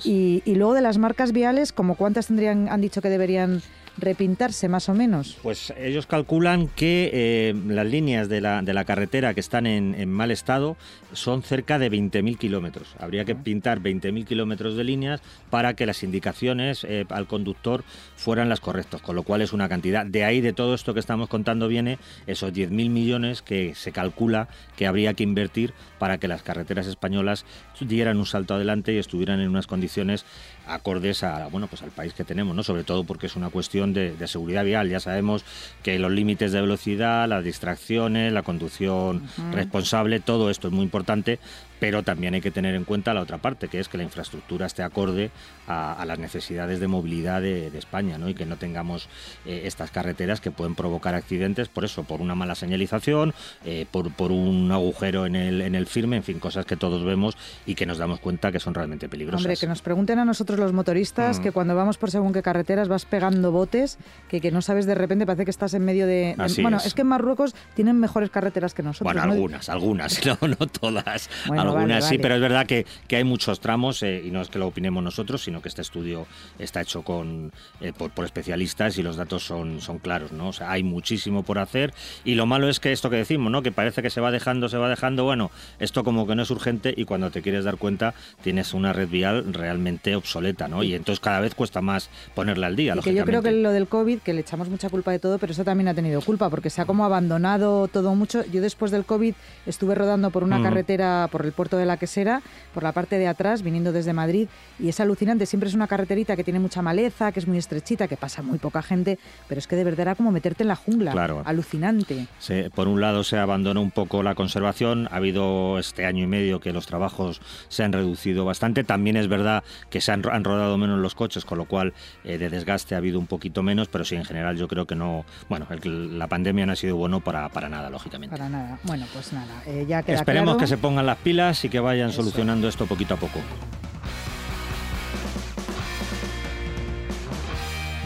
y, 0.03 0.41
y, 0.45 0.55
luego 0.55 0.73
de 0.73 0.81
las 0.81 0.97
marcas 0.97 1.31
viales, 1.31 1.71
como 1.71 1.95
cuántas 1.95 2.28
tendrían, 2.29 2.69
han 2.69 2.79
dicho 2.79 3.01
que 3.01 3.09
deberían 3.09 3.61
repintarse 4.01 4.67
más 4.69 4.89
o 4.89 4.93
menos? 4.93 5.37
Pues 5.41 5.73
ellos 5.77 6.05
calculan 6.05 6.67
que 6.67 7.09
eh, 7.13 7.55
las 7.67 7.85
líneas 7.85 8.29
de 8.29 8.41
la, 8.41 8.61
de 8.61 8.73
la, 8.73 8.85
carretera 8.85 9.33
que 9.33 9.39
están 9.39 9.67
en, 9.67 10.09
mal 10.09 10.31
estado 10.31 10.77
son 11.13 11.43
cerca 11.43 11.79
de 11.79 11.91
20.000 11.91 12.37
kilómetros. 12.37 12.95
Habría 12.99 13.25
que 13.25 13.35
pintar 13.35 13.81
20.000 13.81 14.25
kilómetros 14.25 14.75
de 14.75 14.83
líneas 14.83 15.21
para 15.49 15.75
que 15.75 15.85
las 15.85 16.03
indicaciones 16.03 16.83
eh, 16.83 17.05
al 17.09 17.27
conductor 17.27 17.83
fueran 18.15 18.49
las 18.49 18.59
correctas, 18.59 19.01
con 19.01 19.15
lo 19.15 19.23
cual 19.23 19.41
es 19.41 19.53
una 19.53 19.69
cantidad. 19.69 20.05
De 20.05 20.23
ahí 20.23 20.41
de 20.41 20.53
todo 20.53 20.73
esto 20.73 20.93
que 20.93 20.99
estamos 20.99 21.29
contando 21.29 21.67
viene 21.67 21.99
esos 22.27 22.53
10.000 22.53 22.89
millones 22.89 23.41
que 23.41 23.75
se 23.75 23.91
calcula 23.91 24.47
que 24.75 24.87
habría 24.87 25.13
que 25.13 25.23
invertir 25.23 25.73
para 25.99 26.17
que 26.17 26.27
las 26.27 26.43
carreteras 26.43 26.87
españolas 26.87 27.45
dieran 27.79 28.17
un 28.17 28.25
salto 28.25 28.53
adelante 28.53 28.93
y 28.93 28.97
estuvieran 28.97 29.39
en 29.39 29.49
unas 29.49 29.67
condiciones 29.67 30.25
acordes 30.67 31.23
a 31.23 31.47
bueno 31.47 31.67
pues 31.67 31.81
al 31.81 31.91
país 31.91 32.13
que 32.13 32.23
tenemos, 32.23 32.55
¿no? 32.55 32.63
Sobre 32.63 32.83
todo 32.83 33.03
porque 33.03 33.27
es 33.27 33.35
una 33.35 33.49
cuestión 33.49 33.88
de, 33.93 34.27
seguridad 34.27 34.63
vial. 34.63 34.89
Ya 34.89 34.99
sabemos 34.99 35.43
que 35.83 35.99
los 35.99 36.11
límites 36.11 36.51
de 36.51 36.61
velocidad, 36.61 37.27
las 37.27 37.43
distracciones, 37.43 38.33
la 38.33 38.43
conducción 38.43 39.23
responsable, 39.51 40.19
todo 40.19 40.49
esto 40.49 40.67
es 40.67 40.73
muy 40.73 40.83
importante 40.83 41.39
pero 41.79 42.03
también 42.03 42.33
hay 42.33 42.41
que 42.41 42.51
tener 42.51 42.75
en 42.75 42.83
cuenta 42.83 43.13
la 43.13 43.21
otra 43.21 43.37
parte, 43.37 43.67
que 43.67 43.79
es 43.79 43.87
que 43.87 43.97
la 43.97 44.03
infraestructura 44.03 44.65
esté 44.65 44.83
acorde 44.83 45.31
a, 45.67 46.03
las 46.05 46.19
necesidades 46.19 46.79
de 46.79 46.87
movilidad 46.87 47.41
de, 47.41 47.69
España, 47.79 48.17
¿no? 48.17 48.27
y 48.27 48.33
que 48.33 48.45
no 48.45 48.57
tengamos 48.57 49.07
eh, 49.45 49.61
estas 49.65 49.91
carreteras 49.91 50.41
que 50.41 50.51
pueden 50.51 50.75
provocar 50.75 51.15
accidentes, 51.15 51.69
por 51.69 51.85
eso, 51.85 52.03
por 52.03 52.19
una 52.19 52.35
mala 52.35 52.55
señalización, 52.55 53.33
eh, 53.63 53.85
por, 53.89 54.11
por, 54.11 54.31
un 54.31 54.71
agujero 54.71 55.25
en 55.25 55.35
el, 55.35 55.61
en 55.61 55.75
el 55.75 55.85
firme, 55.85 56.17
en 56.17 56.23
fin, 56.23 56.39
cosas 56.39 56.65
que 56.65 56.75
todos 56.75 57.05
vemos 57.05 57.37
y 57.65 57.75
que 57.75 57.85
nos 57.85 57.99
damos 57.99 58.19
cuenta 58.19 58.51
que 58.51 58.59
son 58.59 58.73
realmente 58.73 59.07
peligrosas. 59.07 59.45
Hombre, 59.45 59.57
que 59.57 59.67
nos 59.67 59.81
pregunten 59.81 60.19
a 60.19 60.25
nosotros 60.25 60.59
los 60.59 60.73
motoristas 60.73 61.39
mm. 61.39 61.43
que 61.43 61.51
cuando 61.51 61.75
vamos 61.75 61.97
por 61.97 62.11
según 62.11 62.33
qué 62.33 62.41
carreteras 62.41 62.87
vas 62.87 63.05
pegando 63.05 63.51
botes, 63.51 63.97
que, 64.27 64.41
que 64.41 64.51
no 64.51 64.61
sabes 64.61 64.85
de 64.85 64.95
repente, 64.95 65.25
parece 65.25 65.45
que 65.45 65.51
estás 65.51 65.73
en 65.73 65.85
medio 65.85 66.07
de... 66.07 66.35
bueno, 66.61 66.77
es. 66.83 66.93
que 66.93 67.01
en 67.01 67.07
Marruecos 67.07 67.55
tienen 67.75 67.99
mejores 67.99 68.29
carreteras 68.29 68.73
que 68.73 68.83
nosotros. 68.83 69.13
Bueno, 69.13 69.21
algunas, 69.21 69.69
algunas, 69.69 70.25
no, 70.41 70.47
no 70.47 70.67
todas 70.67 71.29
algunas 71.69 72.07
sí, 72.07 72.17
pero 72.17 72.35
es 72.35 72.41
verdad 72.41 72.65
que, 72.65 72.85
que 73.07 73.15
hay 73.15 73.23
muchos 73.23 73.59
tramos, 73.59 74.03
eh, 74.03 74.21
y 74.25 74.31
no 74.31 74.41
es 74.41 74.49
que 74.49 74.59
lo 74.59 74.67
opinemos 74.67 75.03
nosotros, 75.03 75.43
sino 75.43 75.61
que 75.61 75.69
este 75.69 75.81
estudio 75.81 76.27
está 76.57 76.81
hecho 76.81 77.03
con, 77.03 77.51
eh, 77.81 77.93
por, 77.93 78.25
especialistas 78.25 78.97
y 78.97 79.03
los 79.03 79.15
datos 79.15 79.43
son, 79.43 79.81
son 79.81 79.99
claros, 79.99 80.31
¿no? 80.31 80.49
O 80.49 80.53
sea, 80.53 80.71
hay 80.71 80.83
muchísimo 80.83 81.43
por 81.43 81.59
hacer 81.59 81.93
y 82.23 82.35
lo 82.35 82.45
malo 82.45 82.69
es 82.69 82.79
que 82.79 82.91
esto 82.91 83.09
que 83.09 83.15
decimos, 83.15 83.51
¿no? 83.51 83.61
Que 83.61 83.71
parece 83.71 84.01
que 84.01 84.09
se 84.09 84.21
va 84.21 84.31
dejando, 84.31 84.69
se 84.69 84.77
va 84.77 84.89
dejando, 84.89 85.23
bueno, 85.23 85.51
esto 85.79 86.03
como 86.03 86.27
que 86.27 86.35
no 86.35 86.43
es 86.43 86.51
urgente 86.51 86.93
y 86.95 87.05
cuando 87.05 87.31
te 87.31 87.41
quieres 87.41 87.63
dar 87.63 87.77
cuenta 87.77 88.13
tienes 88.41 88.73
una 88.73 88.93
red 88.93 89.09
vial 89.09 89.53
realmente 89.53 90.15
obsoleta, 90.15 90.67
¿no? 90.67 90.83
Y 90.83 90.93
entonces 90.93 91.19
cada 91.19 91.39
vez 91.39 91.55
cuesta 91.55 91.81
más 91.81 92.09
ponerla 92.35 92.67
al 92.67 92.75
día, 92.75 92.95
y 92.97 93.01
que 93.01 93.13
yo 93.13 93.25
creo 93.25 93.41
que 93.41 93.51
lo 93.51 93.71
del 93.71 93.87
COVID, 93.87 94.19
que 94.19 94.33
le 94.33 94.41
echamos 94.41 94.69
mucha 94.69 94.89
culpa 94.89 95.11
de 95.11 95.19
todo, 95.19 95.37
pero 95.37 95.51
eso 95.51 95.63
también 95.63 95.87
ha 95.87 95.93
tenido 95.93 96.21
culpa, 96.21 96.49
porque 96.49 96.69
se 96.69 96.81
ha 96.81 96.85
como 96.85 97.05
abandonado 97.05 97.87
todo 97.87 98.15
mucho. 98.15 98.43
Yo 98.51 98.61
después 98.61 98.91
del 98.91 99.05
COVID 99.05 99.33
estuve 99.65 99.95
rodando 99.95 100.31
por 100.31 100.43
una 100.43 100.61
carretera, 100.61 101.27
por 101.31 101.45
el 101.45 101.51
puerto 101.59 101.75
de 101.75 101.85
la 101.85 101.97
Quesera, 101.97 102.41
por 102.73 102.83
la 102.83 102.93
parte 102.93 103.17
de 103.17 103.27
atrás, 103.27 103.63
viniendo 103.63 103.91
desde 103.91 104.13
Madrid, 104.13 104.47
y 104.79 104.87
es 104.87 105.01
alucinante. 105.01 105.45
Siempre 105.45 105.67
es 105.67 105.75
una 105.75 105.87
carreterita 105.87 106.37
que 106.37 106.45
tiene 106.45 106.57
mucha 106.57 106.81
maleza, 106.81 107.33
que 107.33 107.41
es 107.41 107.47
muy 107.49 107.57
estrechita, 107.57 108.07
que 108.07 108.15
pasa 108.15 108.41
muy 108.41 108.59
poca 108.59 108.81
gente, 108.81 109.19
pero 109.49 109.59
es 109.59 109.67
que 109.67 109.75
de 109.75 109.83
verdad 109.83 109.99
era 109.99 110.15
como 110.15 110.31
meterte 110.31 110.63
en 110.63 110.69
la 110.69 110.77
jungla. 110.77 111.11
Claro. 111.11 111.41
Alucinante. 111.43 112.27
Sí, 112.39 112.63
por 112.73 112.87
un 112.87 113.01
lado 113.01 113.25
se 113.25 113.37
abandonó 113.37 113.81
un 113.81 113.91
poco 113.91 114.23
la 114.23 114.35
conservación, 114.35 115.09
ha 115.11 115.17
habido 115.17 115.79
este 115.79 116.05
año 116.05 116.23
y 116.23 116.27
medio 116.27 116.61
que 116.61 116.71
los 116.71 116.85
trabajos 116.85 117.41
se 117.67 117.83
han 117.83 117.91
reducido 117.91 118.45
bastante. 118.45 118.85
También 118.85 119.17
es 119.17 119.27
verdad 119.27 119.65
que 119.89 119.99
se 119.99 120.13
han, 120.13 120.23
rodado 120.23 120.77
menos 120.77 120.97
los 121.01 121.13
coches, 121.13 121.43
con 121.43 121.57
lo 121.57 121.65
cual 121.65 121.91
eh, 122.23 122.37
de 122.37 122.49
desgaste 122.49 122.95
ha 122.95 122.99
habido 122.99 123.19
un 123.19 123.27
poquito 123.27 123.63
menos, 123.63 123.89
pero 123.89 124.05
sí, 124.05 124.15
en 124.15 124.23
general 124.23 124.55
yo 124.55 124.69
creo 124.69 124.87
que 124.87 124.95
no. 124.95 125.25
Bueno, 125.49 125.67
la 125.83 126.27
pandemia 126.27 126.65
no 126.65 126.71
ha 126.71 126.77
sido 126.77 126.95
bueno 126.95 127.19
para, 127.19 127.49
para 127.49 127.67
nada, 127.67 127.89
lógicamente. 127.89 128.33
Para 128.33 128.47
nada. 128.47 128.79
Bueno, 128.83 129.05
pues 129.11 129.33
nada, 129.33 129.61
eh, 129.65 129.85
ya 129.85 130.03
queda 130.03 130.19
Esperemos 130.19 130.55
que 130.55 130.65
se 130.65 130.77
pongan 130.77 131.05
las 131.05 131.17
pilas 131.17 131.48
y 131.49 131.69
que 131.69 131.79
vayan 131.79 132.11
solucionando 132.11 132.67
esto 132.67 132.85
poquito 132.85 133.15
a 133.15 133.17
poco. 133.17 133.39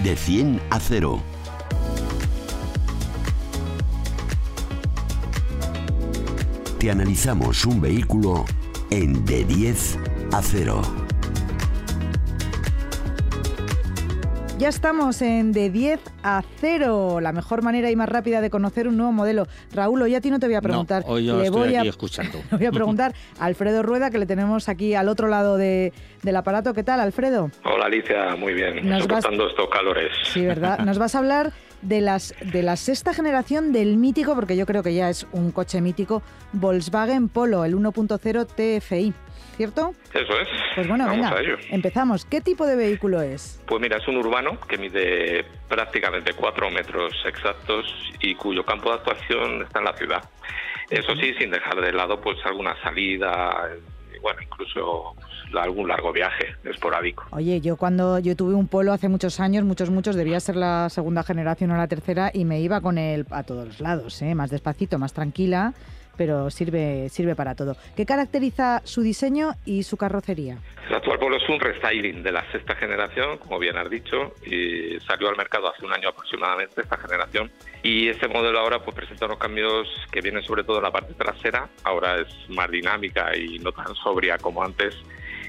De 0.01 0.15
100 0.15 0.61
a 0.69 0.79
0. 0.79 1.21
Te 6.79 6.89
analizamos 6.91 7.65
un 7.65 7.81
vehículo 7.81 8.45
en 8.89 9.25
de 9.25 9.43
10 9.43 9.97
a 10.31 10.41
0. 10.41 11.02
Ya 14.59 14.69
estamos 14.69 15.21
en 15.21 15.51
de 15.51 15.69
10 15.69 15.99
a 16.21 16.41
0, 16.61 17.19
la 17.21 17.31
mejor 17.33 17.63
manera 17.63 17.89
y 17.89 17.95
más 17.95 18.07
rápida 18.07 18.39
de 18.39 18.49
conocer 18.49 18.87
un 18.87 18.95
nuevo 18.95 19.11
modelo. 19.11 19.47
Raúl, 19.73 20.01
hoy 20.03 20.15
a 20.15 20.21
ti 20.21 20.29
no 20.29 20.39
te 20.39 20.45
voy 20.45 20.55
a 20.55 20.61
preguntar. 20.61 21.03
hoy 21.07 21.25
yo 21.25 21.37
le 21.37 21.45
estoy 21.45 21.59
voy 21.59 21.75
aquí 21.75 21.87
escuchando. 21.89 22.37
Le 22.51 22.57
voy 22.57 22.65
a 22.67 22.71
preguntar 22.71 23.13
a 23.39 23.45
Alfredo 23.45 23.81
Rueda, 23.83 24.09
que 24.11 24.19
le 24.19 24.25
tenemos 24.25 24.69
aquí 24.69 24.93
al 24.93 25.09
otro 25.09 25.27
lado 25.27 25.57
de, 25.57 25.91
del 26.21 26.35
aparato. 26.35 26.73
¿Qué 26.73 26.83
tal, 26.83 26.99
Alfredo? 26.99 27.49
Hola, 27.65 27.87
Alicia, 27.87 28.35
muy 28.37 28.53
bien. 28.53 28.87
Nos 28.87 29.01
soportando 29.01 29.47
estos 29.47 29.69
calores. 29.69 30.11
Sí, 30.31 30.45
¿verdad? 30.45 30.79
Nos 30.85 30.97
vas 30.97 31.15
a 31.15 31.17
hablar 31.17 31.51
de 31.83 32.01
las 32.01 32.33
de 32.51 32.63
la 32.63 32.75
sexta 32.75 33.13
generación 33.13 33.73
del 33.73 33.97
mítico, 33.97 34.35
porque 34.35 34.57
yo 34.57 34.65
creo 34.65 34.83
que 34.83 34.93
ya 34.93 35.09
es 35.09 35.27
un 35.31 35.51
coche 35.51 35.81
mítico, 35.81 36.21
Volkswagen 36.53 37.29
Polo, 37.29 37.65
el 37.65 37.75
1.0 37.75 38.47
TFI. 38.47 39.13
¿cierto? 39.55 39.93
Eso 40.13 40.39
es. 40.39 40.47
Pues 40.75 40.87
bueno, 40.87 41.07
venga, 41.09 41.35
empezamos. 41.69 42.25
¿Qué 42.25 42.41
tipo 42.41 42.65
de 42.65 42.75
vehículo 42.75 43.21
es? 43.21 43.61
Pues 43.67 43.81
mira, 43.81 43.97
es 43.97 44.07
un 44.07 44.17
urbano 44.17 44.59
que 44.67 44.77
mide 44.77 45.45
prácticamente 45.67 46.33
cuatro 46.33 46.69
metros 46.71 47.13
exactos 47.25 47.85
y 48.19 48.35
cuyo 48.35 48.65
campo 48.65 48.89
de 48.89 48.95
actuación 48.95 49.61
está 49.61 49.79
en 49.79 49.85
la 49.85 49.93
ciudad. 49.93 50.29
Eso 50.89 51.15
sí, 51.15 51.33
sin 51.39 51.51
dejar 51.51 51.79
de 51.81 51.91
lado 51.91 52.19
pues 52.19 52.37
alguna 52.45 52.75
salida 52.81 53.69
bueno, 54.23 54.41
incluso 54.41 55.15
algún 55.61 55.87
largo 55.87 56.11
viaje 56.11 56.55
esporádico. 56.63 57.25
Oye, 57.29 57.61
yo 57.61 57.77
cuando 57.77 58.17
yo 58.17 58.35
tuve 58.35 58.55
un 58.55 58.67
polo 58.67 58.91
hace 58.91 59.07
muchos 59.07 59.39
años, 59.39 59.63
muchos, 59.63 59.91
muchos, 59.91 60.15
debía 60.15 60.39
ser 60.39 60.55
la 60.55 60.89
segunda 60.89 61.21
generación 61.21 61.69
o 61.69 61.77
la 61.77 61.87
tercera, 61.87 62.31
y 62.33 62.43
me 62.43 62.59
iba 62.59 62.81
con 62.81 62.97
él 62.97 63.27
a 63.29 63.43
todos 63.43 63.67
los 63.67 63.79
lados, 63.79 64.19
¿eh? 64.23 64.33
más 64.33 64.49
despacito, 64.49 64.97
más 64.97 65.13
tranquila 65.13 65.73
pero 66.17 66.49
sirve, 66.49 67.09
sirve 67.09 67.35
para 67.35 67.55
todo. 67.55 67.75
¿Qué 67.95 68.05
caracteriza 68.05 68.81
su 68.83 69.01
diseño 69.01 69.51
y 69.65 69.83
su 69.83 69.97
carrocería? 69.97 70.57
El 70.89 70.95
actual 70.95 71.19
Polo 71.19 71.37
es 71.37 71.47
un 71.49 71.59
restyling 71.59 72.23
de 72.23 72.31
la 72.31 72.49
sexta 72.51 72.75
generación, 72.75 73.37
como 73.37 73.57
bien 73.59 73.77
has 73.77 73.89
dicho, 73.89 74.33
y 74.45 74.99
salió 75.07 75.29
al 75.29 75.37
mercado 75.37 75.69
hace 75.69 75.85
un 75.85 75.93
año 75.93 76.09
aproximadamente 76.09 76.81
esta 76.81 76.97
generación. 76.97 77.51
Y 77.83 78.09
este 78.09 78.27
modelo 78.27 78.59
ahora 78.59 78.79
pues 78.79 78.95
presenta 78.95 79.25
unos 79.25 79.37
cambios 79.37 79.87
que 80.11 80.21
vienen 80.21 80.43
sobre 80.43 80.63
todo 80.63 80.77
en 80.77 80.83
la 80.83 80.91
parte 80.91 81.13
trasera, 81.13 81.69
ahora 81.83 82.19
es 82.19 82.49
más 82.49 82.69
dinámica 82.69 83.35
y 83.35 83.59
no 83.59 83.71
tan 83.71 83.95
sobria 83.95 84.37
como 84.37 84.63
antes 84.63 84.95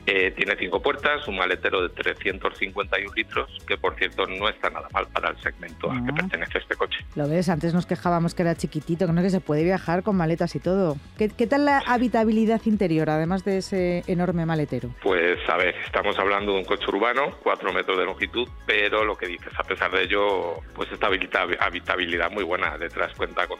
eh, 0.07 0.33
tiene 0.37 0.57
cinco 0.57 0.83
puertas, 0.83 1.27
un 1.29 1.37
maletero 1.37 1.83
de 1.83 1.88
351 1.88 3.12
litros, 3.14 3.51
que 3.67 3.79
por 3.79 3.95
cierto 3.97 4.27
no 4.27 4.49
está 4.49 4.71
nada 4.71 4.88
mal 4.93 5.07
para 5.12 5.31
el 5.31 5.40
segmento 5.40 5.90
al 5.90 6.05
que 6.05 6.12
pertenece 6.12 6.59
este 6.59 6.77
coche. 6.77 6.99
Lo 7.14 7.29
ves, 7.29 7.49
antes 7.49 7.73
nos 7.73 7.87
quejábamos 7.87 8.35
que 8.35 8.43
era 8.43 8.55
chiquitito, 8.55 9.07
que 9.07 9.12
no 9.12 9.23
que 9.23 9.31
se 9.31 9.40
puede 9.40 9.64
viajar 9.64 10.03
con 10.03 10.17
maletas 10.17 10.55
y 10.55 10.61
todo. 10.61 10.97
¿Qué, 11.17 11.29
tal 11.47 11.64
la 11.64 11.79
habitabilidad 11.79 12.61
interior, 12.67 13.09
además 13.09 13.45
de 13.45 13.59
ese 13.59 14.03
enorme 14.07 14.45
maletero? 14.45 14.90
Pues 15.03 15.38
a 15.49 15.57
ver, 15.57 15.75
estamos 15.87 16.19
hablando 16.19 16.53
de 16.53 16.59
un 16.59 16.64
coche 16.64 16.85
urbano, 16.88 17.31
4 17.43 17.73
metros 17.73 17.97
de 17.99 18.05
longitud, 18.05 18.49
pero 18.67 19.05
lo 19.05 19.17
que 19.17 19.27
dices, 19.27 19.53
a 19.59 19.62
pesar 19.62 19.90
de 19.90 20.03
ello, 20.03 20.61
pues 20.75 20.90
esta 20.93 21.07
habitabilidad 21.07 22.31
muy 22.31 22.45
buena. 22.45 22.77
Detrás 22.77 23.14
cuenta 23.14 23.47
con 23.47 23.59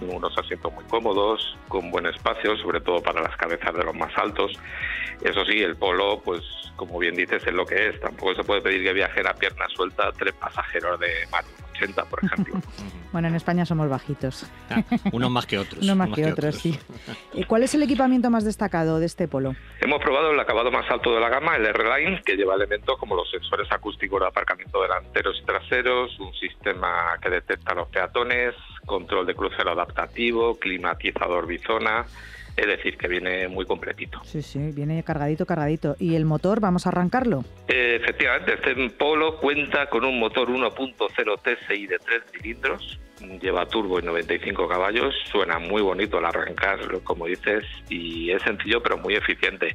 unos 0.00 0.38
asientos 0.38 0.72
muy 0.72 0.84
cómodos, 0.84 1.56
con 1.68 1.90
buen 1.90 2.06
espacio, 2.06 2.56
sobre 2.56 2.80
todo 2.80 3.02
para 3.02 3.22
las 3.22 3.36
cabezas 3.36 3.74
de 3.74 3.84
los 3.84 3.94
más 3.94 4.12
altos. 4.16 4.58
Eso 5.22 5.44
sí, 5.44 5.62
el 5.62 5.76
Polo, 5.76 6.20
pues 6.24 6.42
como 6.76 6.98
bien 6.98 7.14
dices, 7.14 7.46
es 7.46 7.52
lo 7.52 7.64
que 7.64 7.88
es. 7.88 8.00
Tampoco 8.00 8.34
se 8.34 8.44
puede 8.44 8.60
pedir 8.60 8.82
que 8.82 8.92
viaje 8.92 9.20
a 9.26 9.34
pierna 9.34 9.66
suelta 9.74 10.10
tres 10.12 10.34
pasajeros 10.34 10.98
de 11.00 11.08
más 11.30 11.44
80, 11.74 12.04
por 12.04 12.24
ejemplo. 12.24 12.60
bueno, 13.12 13.28
en 13.28 13.34
España 13.34 13.64
somos 13.64 13.88
bajitos. 13.88 14.46
Ah, 14.70 14.82
unos 15.12 15.30
más 15.30 15.46
que 15.46 15.58
otros. 15.58 15.82
unos 15.82 15.96
más, 15.96 16.10
que, 16.10 16.26
otros, 16.26 16.56
sí. 16.56 16.78
¿Cuál 17.46 17.62
es 17.62 17.74
el 17.74 17.82
equipamiento 17.82 18.30
más 18.30 18.44
destacado 18.44 18.98
de 18.98 19.06
este 19.06 19.28
Polo? 19.28 19.54
Hemos 19.80 20.00
probado 20.02 20.30
el 20.32 20.40
acabado 20.40 20.70
más 20.70 20.88
alto 20.90 21.14
de 21.14 21.20
la 21.20 21.28
gama, 21.28 21.56
el 21.56 21.66
R-Line, 21.66 22.22
que 22.24 22.36
lleva 22.36 22.54
elementos 22.54 22.98
como 22.98 23.14
los 23.14 23.30
sensores 23.30 23.70
acústicos 23.70 24.20
de 24.20 24.26
aparcamiento 24.28 24.82
delanteros 24.82 25.38
y 25.40 25.44
traseros, 25.44 26.18
un 26.18 26.32
sistema 26.34 27.18
que 27.20 27.30
detecta 27.30 27.74
los 27.74 27.88
peatones, 27.88 28.54
control 28.86 29.26
de 29.26 29.34
crucero 29.34 29.72
adaptativo, 29.72 30.58
climatizador 30.58 31.46
bizona 31.46 32.04
es 32.56 32.66
decir, 32.66 32.96
que 32.96 33.08
viene 33.08 33.48
muy 33.48 33.66
completito. 33.66 34.20
Sí, 34.24 34.42
sí, 34.42 34.70
viene 34.72 35.02
cargadito, 35.02 35.46
cargadito. 35.46 35.96
¿Y 35.98 36.14
el 36.14 36.24
motor, 36.24 36.60
vamos 36.60 36.86
a 36.86 36.90
arrancarlo? 36.90 37.44
Eh, 37.68 37.98
efectivamente, 38.00 38.54
este 38.54 38.74
Polo 38.90 39.38
cuenta 39.38 39.88
con 39.88 40.04
un 40.04 40.18
motor 40.18 40.48
1.0 40.48 41.40
TSI 41.42 41.86
de 41.86 41.98
3 41.98 42.22
cilindros, 42.32 42.98
lleva 43.40 43.66
turbo 43.66 43.98
y 43.98 44.02
95 44.02 44.68
caballos, 44.68 45.14
suena 45.30 45.58
muy 45.58 45.82
bonito 45.82 46.18
al 46.18 46.26
arrancar, 46.26 46.78
como 47.02 47.26
dices, 47.26 47.64
y 47.88 48.30
es 48.30 48.42
sencillo 48.42 48.82
pero 48.82 48.98
muy 48.98 49.14
eficiente. 49.14 49.74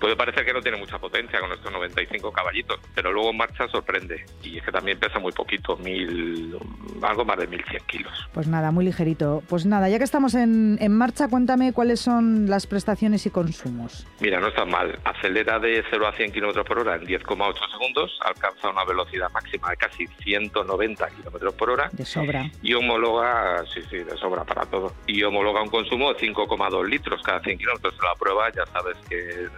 Puede 0.00 0.16
parecer 0.16 0.44
que 0.44 0.52
no 0.52 0.60
tiene 0.60 0.78
mucha 0.78 0.98
potencia 0.98 1.40
con 1.40 1.52
estos 1.52 1.72
95 1.72 2.32
caballitos, 2.32 2.78
pero 2.94 3.12
luego 3.12 3.30
en 3.30 3.36
marcha 3.36 3.66
sorprende. 3.68 4.24
Y 4.42 4.58
es 4.58 4.64
que 4.64 4.72
también 4.72 4.98
pesa 4.98 5.18
muy 5.18 5.32
poquito, 5.32 5.76
mil, 5.78 6.56
algo 7.02 7.24
más 7.24 7.38
de 7.38 7.46
1100 7.46 7.82
kilos. 7.86 8.28
Pues 8.32 8.46
nada, 8.46 8.70
muy 8.70 8.84
ligerito. 8.84 9.42
Pues 9.48 9.66
nada, 9.66 9.88
ya 9.88 9.98
que 9.98 10.04
estamos 10.04 10.34
en, 10.34 10.78
en 10.80 10.92
marcha, 10.92 11.28
cuéntame 11.28 11.72
cuáles 11.72 12.00
son 12.06 12.48
las 12.48 12.68
prestaciones 12.68 13.26
y 13.26 13.30
consumos. 13.30 14.06
Mira, 14.20 14.38
no 14.38 14.46
está 14.46 14.64
mal. 14.64 14.96
Acelera 15.02 15.58
de 15.58 15.82
0 15.90 16.06
a 16.06 16.12
100 16.12 16.30
kilómetros 16.30 16.64
por 16.64 16.78
hora 16.78 16.94
en 16.94 17.02
10,8 17.02 17.72
segundos, 17.72 18.16
alcanza 18.24 18.70
una 18.70 18.84
velocidad 18.84 19.28
máxima 19.32 19.70
de 19.70 19.76
casi 19.76 20.06
190 20.22 21.08
kilómetros 21.08 21.54
por 21.54 21.70
hora. 21.70 21.88
De 21.90 22.04
sobra. 22.04 22.48
Y 22.62 22.74
homologa, 22.74 23.64
sí, 23.74 23.80
sí, 23.90 23.96
de 23.98 24.16
sobra 24.18 24.44
para 24.44 24.66
todo. 24.66 24.94
Y 25.08 25.20
homologa 25.24 25.60
un 25.62 25.68
consumo 25.68 26.14
de 26.14 26.20
5,2 26.20 26.88
litros 26.88 27.20
cada 27.22 27.40
100 27.40 27.58
kilómetros. 27.58 27.94
La 28.00 28.14
prueba, 28.14 28.52
ya 28.54 28.64
sabes 28.66 28.96
que 29.08 29.48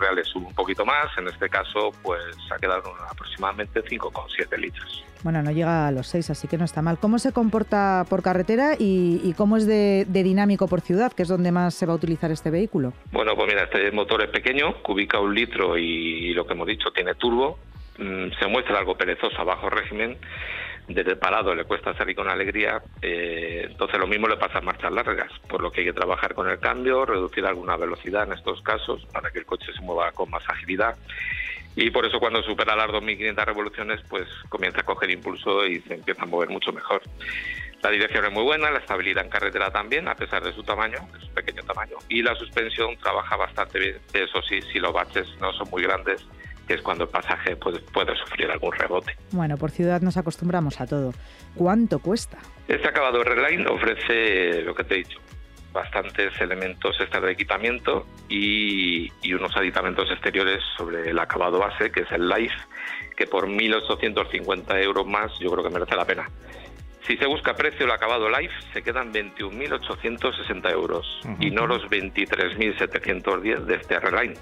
reales 0.00 0.26
sube 0.26 0.46
un 0.46 0.54
poquito 0.54 0.84
más, 0.84 1.06
en 1.18 1.28
este 1.28 1.48
caso 1.48 1.92
pues 2.02 2.20
ha 2.50 2.58
quedado 2.58 2.92
aproximadamente 3.08 3.82
5,7 3.84 4.58
litros. 4.58 5.04
Bueno, 5.24 5.42
no 5.42 5.50
llega 5.52 5.86
a 5.86 5.90
los 5.90 6.06
6, 6.08 6.30
así 6.30 6.48
que 6.48 6.58
no 6.58 6.66
está 6.66 6.82
mal. 6.82 6.98
¿Cómo 6.98 7.18
se 7.18 7.32
comporta 7.32 8.04
por 8.10 8.22
carretera 8.22 8.74
y, 8.78 9.32
cómo 9.38 9.56
es 9.56 9.66
de, 9.66 10.06
dinámico 10.06 10.68
por 10.68 10.82
ciudad, 10.82 11.12
que 11.12 11.22
es 11.22 11.28
donde 11.28 11.50
más 11.50 11.74
va 11.86 11.92
a 11.92 11.96
utilizar 11.96 12.30
este 12.30 12.50
vehículo? 12.50 12.92
Bueno, 13.12 13.34
pues 13.34 13.48
mira, 13.48 13.64
este 13.64 13.90
motor 13.92 14.22
es 14.22 14.30
pequeño, 14.30 14.82
cubica 14.82 15.20
un 15.20 15.34
litro 15.34 15.76
y, 15.78 16.32
lo 16.34 16.46
que 16.46 16.52
hemos 16.52 16.66
dicho, 16.66 16.90
tiene 16.90 17.14
turbo. 17.14 17.58
Mm, 17.98 18.30
se 18.38 18.46
muestra 18.48 18.78
algo 18.78 18.96
perezoso 18.96 19.40
a 19.40 19.44
bajo 19.44 19.70
régimen 19.70 20.16
desde 20.88 21.16
parado 21.16 21.54
le 21.54 21.64
cuesta 21.64 21.96
salir 21.96 22.14
con 22.14 22.28
alegría, 22.28 22.82
eh, 23.00 23.66
entonces 23.70 23.98
lo 23.98 24.06
mismo 24.06 24.28
le 24.28 24.36
pasa 24.36 24.58
a 24.58 24.60
marchas 24.60 24.92
largas, 24.92 25.30
por 25.48 25.62
lo 25.62 25.70
que 25.70 25.80
hay 25.80 25.86
que 25.86 25.92
trabajar 25.92 26.34
con 26.34 26.48
el 26.48 26.58
cambio, 26.58 27.06
reducir 27.06 27.44
alguna 27.46 27.76
velocidad 27.76 28.24
en 28.24 28.34
estos 28.34 28.60
casos 28.60 29.06
para 29.12 29.30
que 29.30 29.38
el 29.38 29.46
coche 29.46 29.72
se 29.72 29.80
mueva 29.80 30.12
con 30.12 30.30
más 30.30 30.42
agilidad. 30.48 30.96
Y 31.76 31.90
por 31.90 32.06
eso 32.06 32.20
cuando 32.20 32.42
supera 32.42 32.76
las 32.76 32.88
2.500 32.90 33.44
revoluciones, 33.46 34.00
pues 34.08 34.28
comienza 34.48 34.80
a 34.80 34.84
coger 34.84 35.10
impulso 35.10 35.66
y 35.66 35.80
se 35.80 35.94
empieza 35.94 36.22
a 36.22 36.26
mover 36.26 36.50
mucho 36.50 36.72
mejor. 36.72 37.02
La 37.84 37.90
dirección 37.90 38.24
es 38.24 38.32
muy 38.32 38.44
buena, 38.44 38.70
la 38.70 38.78
estabilidad 38.78 39.24
en 39.24 39.30
carretera 39.30 39.70
también, 39.70 40.08
a 40.08 40.14
pesar 40.14 40.42
de 40.42 40.54
su 40.54 40.62
tamaño, 40.62 41.06
de 41.12 41.20
su 41.20 41.30
pequeño 41.34 41.62
tamaño. 41.64 41.96
Y 42.08 42.22
la 42.22 42.34
suspensión 42.34 42.96
trabaja 42.96 43.36
bastante 43.36 43.78
bien. 43.78 43.98
Eso 44.14 44.40
sí, 44.40 44.62
si 44.72 44.78
los 44.78 44.90
baches 44.90 45.28
no 45.38 45.52
son 45.52 45.68
muy 45.68 45.82
grandes, 45.82 46.26
que 46.66 46.74
es 46.74 46.80
cuando 46.80 47.04
el 47.04 47.10
pasaje 47.10 47.56
puede, 47.56 47.80
puede 47.80 48.16
sufrir 48.16 48.50
algún 48.50 48.72
rebote. 48.72 49.14
Bueno, 49.32 49.58
por 49.58 49.70
ciudad 49.70 50.00
nos 50.00 50.16
acostumbramos 50.16 50.80
a 50.80 50.86
todo. 50.86 51.12
¿Cuánto 51.54 51.98
cuesta? 51.98 52.38
Este 52.68 52.88
acabado 52.88 53.22
Redline 53.22 53.66
ofrece 53.66 54.62
lo 54.62 54.74
que 54.74 54.84
te 54.84 54.94
he 54.94 54.98
dicho, 54.98 55.18
bastantes 55.74 56.40
elementos 56.40 56.98
extra 56.98 57.20
de 57.20 57.32
equipamiento 57.32 58.06
y, 58.30 59.12
y, 59.20 59.34
unos 59.34 59.54
aditamentos 59.58 60.10
exteriores 60.10 60.62
sobre 60.78 61.10
el 61.10 61.18
acabado 61.18 61.58
base, 61.58 61.92
que 61.92 62.00
es 62.00 62.12
el 62.12 62.30
Life, 62.30 62.56
que 63.14 63.26
por 63.26 63.46
1.850 63.46 64.82
euros 64.82 65.06
más 65.06 65.38
yo 65.38 65.50
creo 65.50 65.62
que 65.62 65.68
merece 65.68 65.94
la 65.96 66.06
pena. 66.06 66.26
Si 67.06 67.18
se 67.18 67.26
busca 67.26 67.54
precio 67.54 67.84
el 67.84 67.92
acabado 67.92 68.30
Life, 68.30 68.54
se 68.72 68.82
quedan 68.82 69.12
21.860 69.12 70.72
euros 70.72 71.20
y 71.38 71.50
no 71.50 71.66
los 71.66 71.82
23.710 71.90 73.58
de 73.64 73.74
este 73.74 73.94
R-Line. 73.94 74.34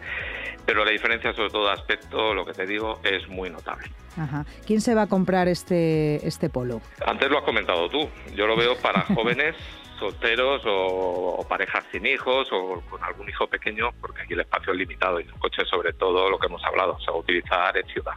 Pero 0.64 0.84
la 0.84 0.92
diferencia, 0.92 1.34
sobre 1.34 1.50
todo 1.50 1.66
de 1.66 1.72
aspecto, 1.72 2.34
lo 2.34 2.44
que 2.44 2.52
te 2.52 2.64
digo, 2.66 3.00
es 3.02 3.26
muy 3.26 3.50
notable. 3.50 3.88
Ajá. 4.16 4.44
¿Quién 4.64 4.80
se 4.80 4.94
va 4.94 5.02
a 5.02 5.06
comprar 5.08 5.48
este, 5.48 6.24
este 6.26 6.50
polo? 6.50 6.80
Antes 7.04 7.28
lo 7.30 7.38
has 7.38 7.44
comentado 7.44 7.88
tú. 7.88 8.08
Yo 8.36 8.46
lo 8.46 8.54
veo 8.56 8.76
para 8.76 9.00
jóvenes 9.14 9.56
solteros 9.98 10.62
o, 10.64 11.44
parejas 11.48 11.84
sin 11.90 12.06
hijos 12.06 12.48
o 12.52 12.80
con 12.88 13.02
algún 13.02 13.28
hijo 13.28 13.46
pequeño, 13.46 13.90
porque 14.00 14.22
aquí 14.22 14.34
el 14.34 14.40
espacio 14.40 14.72
es 14.72 14.78
limitado 14.78 15.20
y 15.20 15.24
el 15.24 15.32
coche, 15.34 15.64
sobre 15.64 15.92
todo, 15.92 16.30
lo 16.30 16.38
que 16.38 16.46
hemos 16.46 16.64
hablado, 16.64 16.98
se 17.00 17.10
va 17.10 17.16
a 17.16 17.20
utilizar 17.20 17.76
en 17.76 17.86
ciudad. 17.86 18.14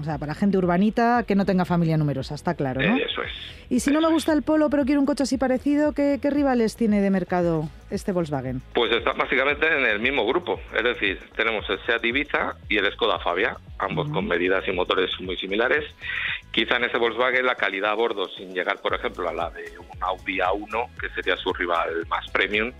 O 0.00 0.04
sea, 0.04 0.18
para 0.18 0.34
gente 0.34 0.58
urbanita 0.58 1.24
que 1.26 1.34
no 1.34 1.46
tenga 1.46 1.64
familia 1.64 1.96
numerosa, 1.96 2.34
está 2.34 2.54
claro, 2.54 2.80
¿no? 2.80 2.96
eso 2.96 3.22
es. 3.22 3.32
Y 3.70 3.80
si 3.80 3.90
no 3.90 4.02
me 4.02 4.08
gusta 4.08 4.34
el 4.34 4.42
Polo, 4.42 4.68
pero 4.68 4.84
quiero 4.84 5.00
un 5.00 5.06
coche 5.06 5.22
así 5.22 5.38
parecido, 5.38 5.94
¿qué, 5.94 6.18
rivales 6.22 6.76
tiene 6.76 7.00
de 7.00 7.08
mercado 7.08 7.70
este 7.90 8.12
Volkswagen? 8.12 8.60
Pues 8.74 8.92
está 8.92 9.12
básicamente 9.12 9.66
en 9.66 9.86
el 9.86 9.98
mismo 9.98 10.26
grupo. 10.26 10.60
Es 10.76 10.84
decir, 10.84 11.18
tenemos 11.36 11.64
el 11.70 11.78
Seat 11.86 12.04
Ibiza 12.04 12.56
y 12.68 12.76
el 12.76 12.92
Skoda 12.92 13.18
Fabia, 13.20 13.56
ambos 13.78 14.10
con 14.10 14.26
medidas 14.26 14.62
y 14.68 14.72
motores 14.72 15.10
muy 15.20 15.38
similares. 15.38 15.84
Quizá 16.50 16.76
en 16.76 16.84
ese 16.84 16.98
Volkswagen 16.98 17.46
la 17.46 17.54
calidad 17.54 17.92
a 17.92 17.94
bordo, 17.94 18.28
sin 18.36 18.52
llegar, 18.52 18.78
por 18.82 18.94
ejemplo, 18.94 19.26
a 19.26 19.32
la 19.32 19.48
de 19.48 19.78
un 19.78 20.02
Audi 20.02 20.38
A1, 20.40 20.88
que 21.00 21.08
sería 21.10 21.36
su 21.38 21.50
rival 21.54 22.06
más 22.08 22.30
premium, 22.30 22.72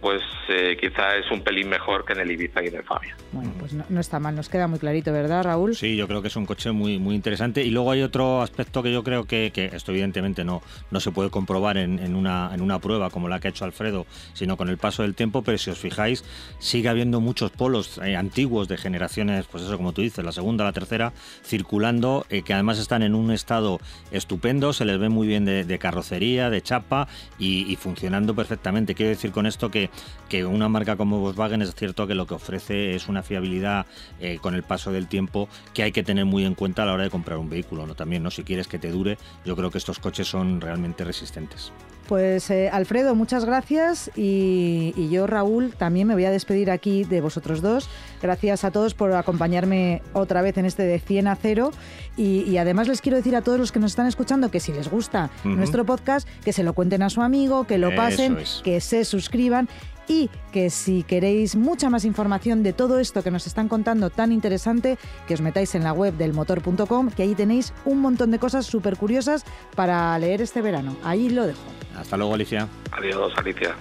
pues 0.00 0.22
eh, 0.48 0.76
quizá 0.80 1.16
es 1.16 1.30
un 1.30 1.42
pelín 1.42 1.68
mejor 1.68 2.04
que 2.04 2.12
en 2.12 2.20
el 2.20 2.30
Ibiza 2.30 2.62
y 2.62 2.68
en 2.68 2.76
el 2.76 2.82
Fabia. 2.84 3.16
Bueno, 3.32 3.52
pues 3.58 3.72
no, 3.72 4.00
está 4.00 4.20
mal, 4.20 4.36
nos 4.36 4.48
queda 4.48 4.68
muy 4.68 4.78
clarito, 4.78 5.12
¿verdad, 5.12 5.44
Raúl? 5.44 5.74
Sí, 5.74 5.96
yo 5.96 6.06
creo 6.06 6.22
que 6.22 6.28
es 6.28 6.36
un 6.36 6.46
coche 6.46 6.70
muy, 6.70 6.98
muy 6.98 7.14
interesante. 7.14 7.64
Y 7.64 7.70
luego 7.70 7.90
hay 7.90 8.02
otro 8.02 8.42
aspecto 8.42 8.82
que 8.82 8.92
yo 8.92 9.02
creo 9.02 9.24
que, 9.24 9.50
esto 9.72 9.92
evidentemente 9.92 10.44
no, 10.44 10.62
no 10.90 11.00
se 11.00 11.10
puede 11.10 11.30
comprobar 11.30 11.76
en, 11.78 12.14
una, 12.14 12.50
en 12.54 12.60
una 12.60 12.78
prueba 12.78 13.10
como 13.10 13.28
la 13.28 13.40
que 13.40 13.48
ha 13.48 13.50
hecho 13.50 13.64
Alfredo, 13.64 14.06
sino 14.34 14.56
con 14.56 14.68
el 14.68 14.78
paso 14.78 15.02
del 15.02 15.14
tiempo, 15.14 15.42
pero 15.42 15.58
si 15.58 15.70
os 15.70 15.78
fijáis, 15.78 16.24
sigue 16.58 16.88
habiendo 16.88 17.20
muchos 17.20 17.50
polos 17.50 17.98
eh, 17.98 18.16
antiguos 18.16 18.68
de 18.68 18.76
generaciones, 18.76 19.46
pues 19.46 19.64
eso 19.64 19.76
como 19.76 19.92
tú 19.92 20.02
dices, 20.02 20.24
la 20.24 20.32
segunda, 20.32 20.64
la 20.64 20.72
tercera, 20.72 21.12
circulando, 21.44 22.26
eh, 22.28 22.42
que 22.42 22.54
además 22.54 22.78
están 22.78 23.02
en 23.02 23.14
un 23.14 23.30
estado 23.30 23.80
estupendo, 24.10 24.72
se 24.72 24.84
les 24.84 24.98
ve 24.98 25.08
muy 25.08 25.26
bien 25.26 25.44
de, 25.44 25.78
carrocería, 25.78 26.50
de 26.50 26.62
chapa 26.62 27.08
y, 27.38 27.70
y 27.70 27.76
funcionando 27.76 28.34
perfectamente. 28.34 28.94
Quiero 28.94 29.10
decir 29.10 29.32
con 29.32 29.46
esto 29.46 29.70
que 29.70 29.85
que 30.28 30.44
una 30.44 30.68
marca 30.68 30.96
como 30.96 31.20
Volkswagen 31.20 31.62
es 31.62 31.74
cierto 31.74 32.06
que 32.06 32.14
lo 32.14 32.26
que 32.26 32.34
ofrece 32.34 32.94
es 32.94 33.08
una 33.08 33.22
fiabilidad 33.22 33.86
eh, 34.20 34.38
con 34.40 34.54
el 34.54 34.62
paso 34.62 34.92
del 34.92 35.06
tiempo 35.06 35.48
que 35.74 35.82
hay 35.82 35.92
que 35.92 36.02
tener 36.02 36.24
muy 36.24 36.44
en 36.44 36.54
cuenta 36.54 36.82
a 36.82 36.86
la 36.86 36.92
hora 36.92 37.04
de 37.04 37.10
comprar 37.10 37.38
un 37.38 37.48
vehículo. 37.48 37.86
¿no? 37.86 37.94
También, 37.94 38.22
¿no? 38.22 38.30
si 38.30 38.44
quieres 38.44 38.68
que 38.68 38.78
te 38.78 38.90
dure, 38.90 39.18
yo 39.44 39.56
creo 39.56 39.70
que 39.70 39.78
estos 39.78 39.98
coches 39.98 40.28
son 40.28 40.60
realmente 40.60 41.04
resistentes. 41.04 41.72
Pues 42.08 42.50
eh, 42.50 42.70
Alfredo, 42.72 43.16
muchas 43.16 43.44
gracias 43.44 44.12
y, 44.14 44.94
y 44.96 45.08
yo, 45.08 45.26
Raúl, 45.26 45.74
también 45.76 46.06
me 46.06 46.14
voy 46.14 46.24
a 46.24 46.30
despedir 46.30 46.70
aquí 46.70 47.02
de 47.02 47.20
vosotros 47.20 47.62
dos. 47.62 47.88
Gracias 48.22 48.62
a 48.62 48.70
todos 48.70 48.94
por 48.94 49.12
acompañarme 49.12 50.02
otra 50.12 50.40
vez 50.40 50.56
en 50.56 50.66
este 50.66 50.84
de 50.84 51.00
100 51.00 51.26
a 51.26 51.34
0 51.34 51.72
y, 52.16 52.42
y 52.42 52.58
además 52.58 52.86
les 52.86 53.00
quiero 53.00 53.16
decir 53.16 53.34
a 53.34 53.42
todos 53.42 53.58
los 53.58 53.72
que 53.72 53.80
nos 53.80 53.90
están 53.92 54.06
escuchando 54.06 54.50
que 54.52 54.60
si 54.60 54.72
les 54.72 54.88
gusta 54.88 55.30
nuestro 55.44 55.84
podcast, 55.84 56.28
que 56.44 56.52
se 56.52 56.62
lo 56.62 56.74
cuenten 56.74 57.02
a 57.02 57.10
su 57.10 57.22
amigo, 57.22 57.66
que 57.66 57.78
lo 57.78 57.94
pasen, 57.94 58.38
es. 58.38 58.60
que 58.62 58.80
se 58.80 59.04
suscriban 59.04 59.68
y 60.08 60.30
que 60.52 60.70
si 60.70 61.02
queréis 61.02 61.56
mucha 61.56 61.90
más 61.90 62.04
información 62.04 62.62
de 62.62 62.72
todo 62.72 62.98
esto 63.00 63.22
que 63.22 63.30
nos 63.30 63.46
están 63.46 63.68
contando 63.68 64.10
tan 64.10 64.32
interesante, 64.32 64.98
que 65.26 65.34
os 65.34 65.40
metáis 65.40 65.74
en 65.74 65.84
la 65.84 65.92
web 65.92 66.14
del 66.14 66.32
motor.com, 66.32 67.10
que 67.10 67.22
ahí 67.22 67.34
tenéis 67.34 67.72
un 67.84 68.00
montón 68.00 68.30
de 68.30 68.38
cosas 68.38 68.66
súper 68.66 68.96
curiosas 68.96 69.44
para 69.74 70.18
leer 70.18 70.42
este 70.42 70.62
verano. 70.62 70.96
Ahí 71.02 71.28
lo 71.30 71.46
dejo. 71.46 71.60
Hasta 71.96 72.16
luego, 72.16 72.34
Alicia. 72.34 72.68
Adiós, 72.92 73.32
Alicia. 73.36 73.74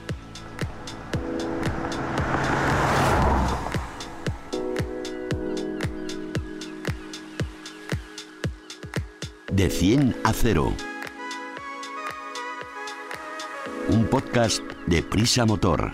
De 9.52 9.70
100 9.70 10.16
a 10.26 10.34
0. 10.34 10.74
Un 13.88 14.06
podcast 14.08 14.62
de 14.88 15.02
Prisa 15.02 15.46
Motor. 15.46 15.94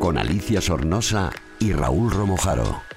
Con 0.00 0.16
Alicia 0.16 0.62
Sornosa 0.62 1.30
y 1.58 1.74
Raúl 1.74 2.10
Romojaro. 2.10 2.89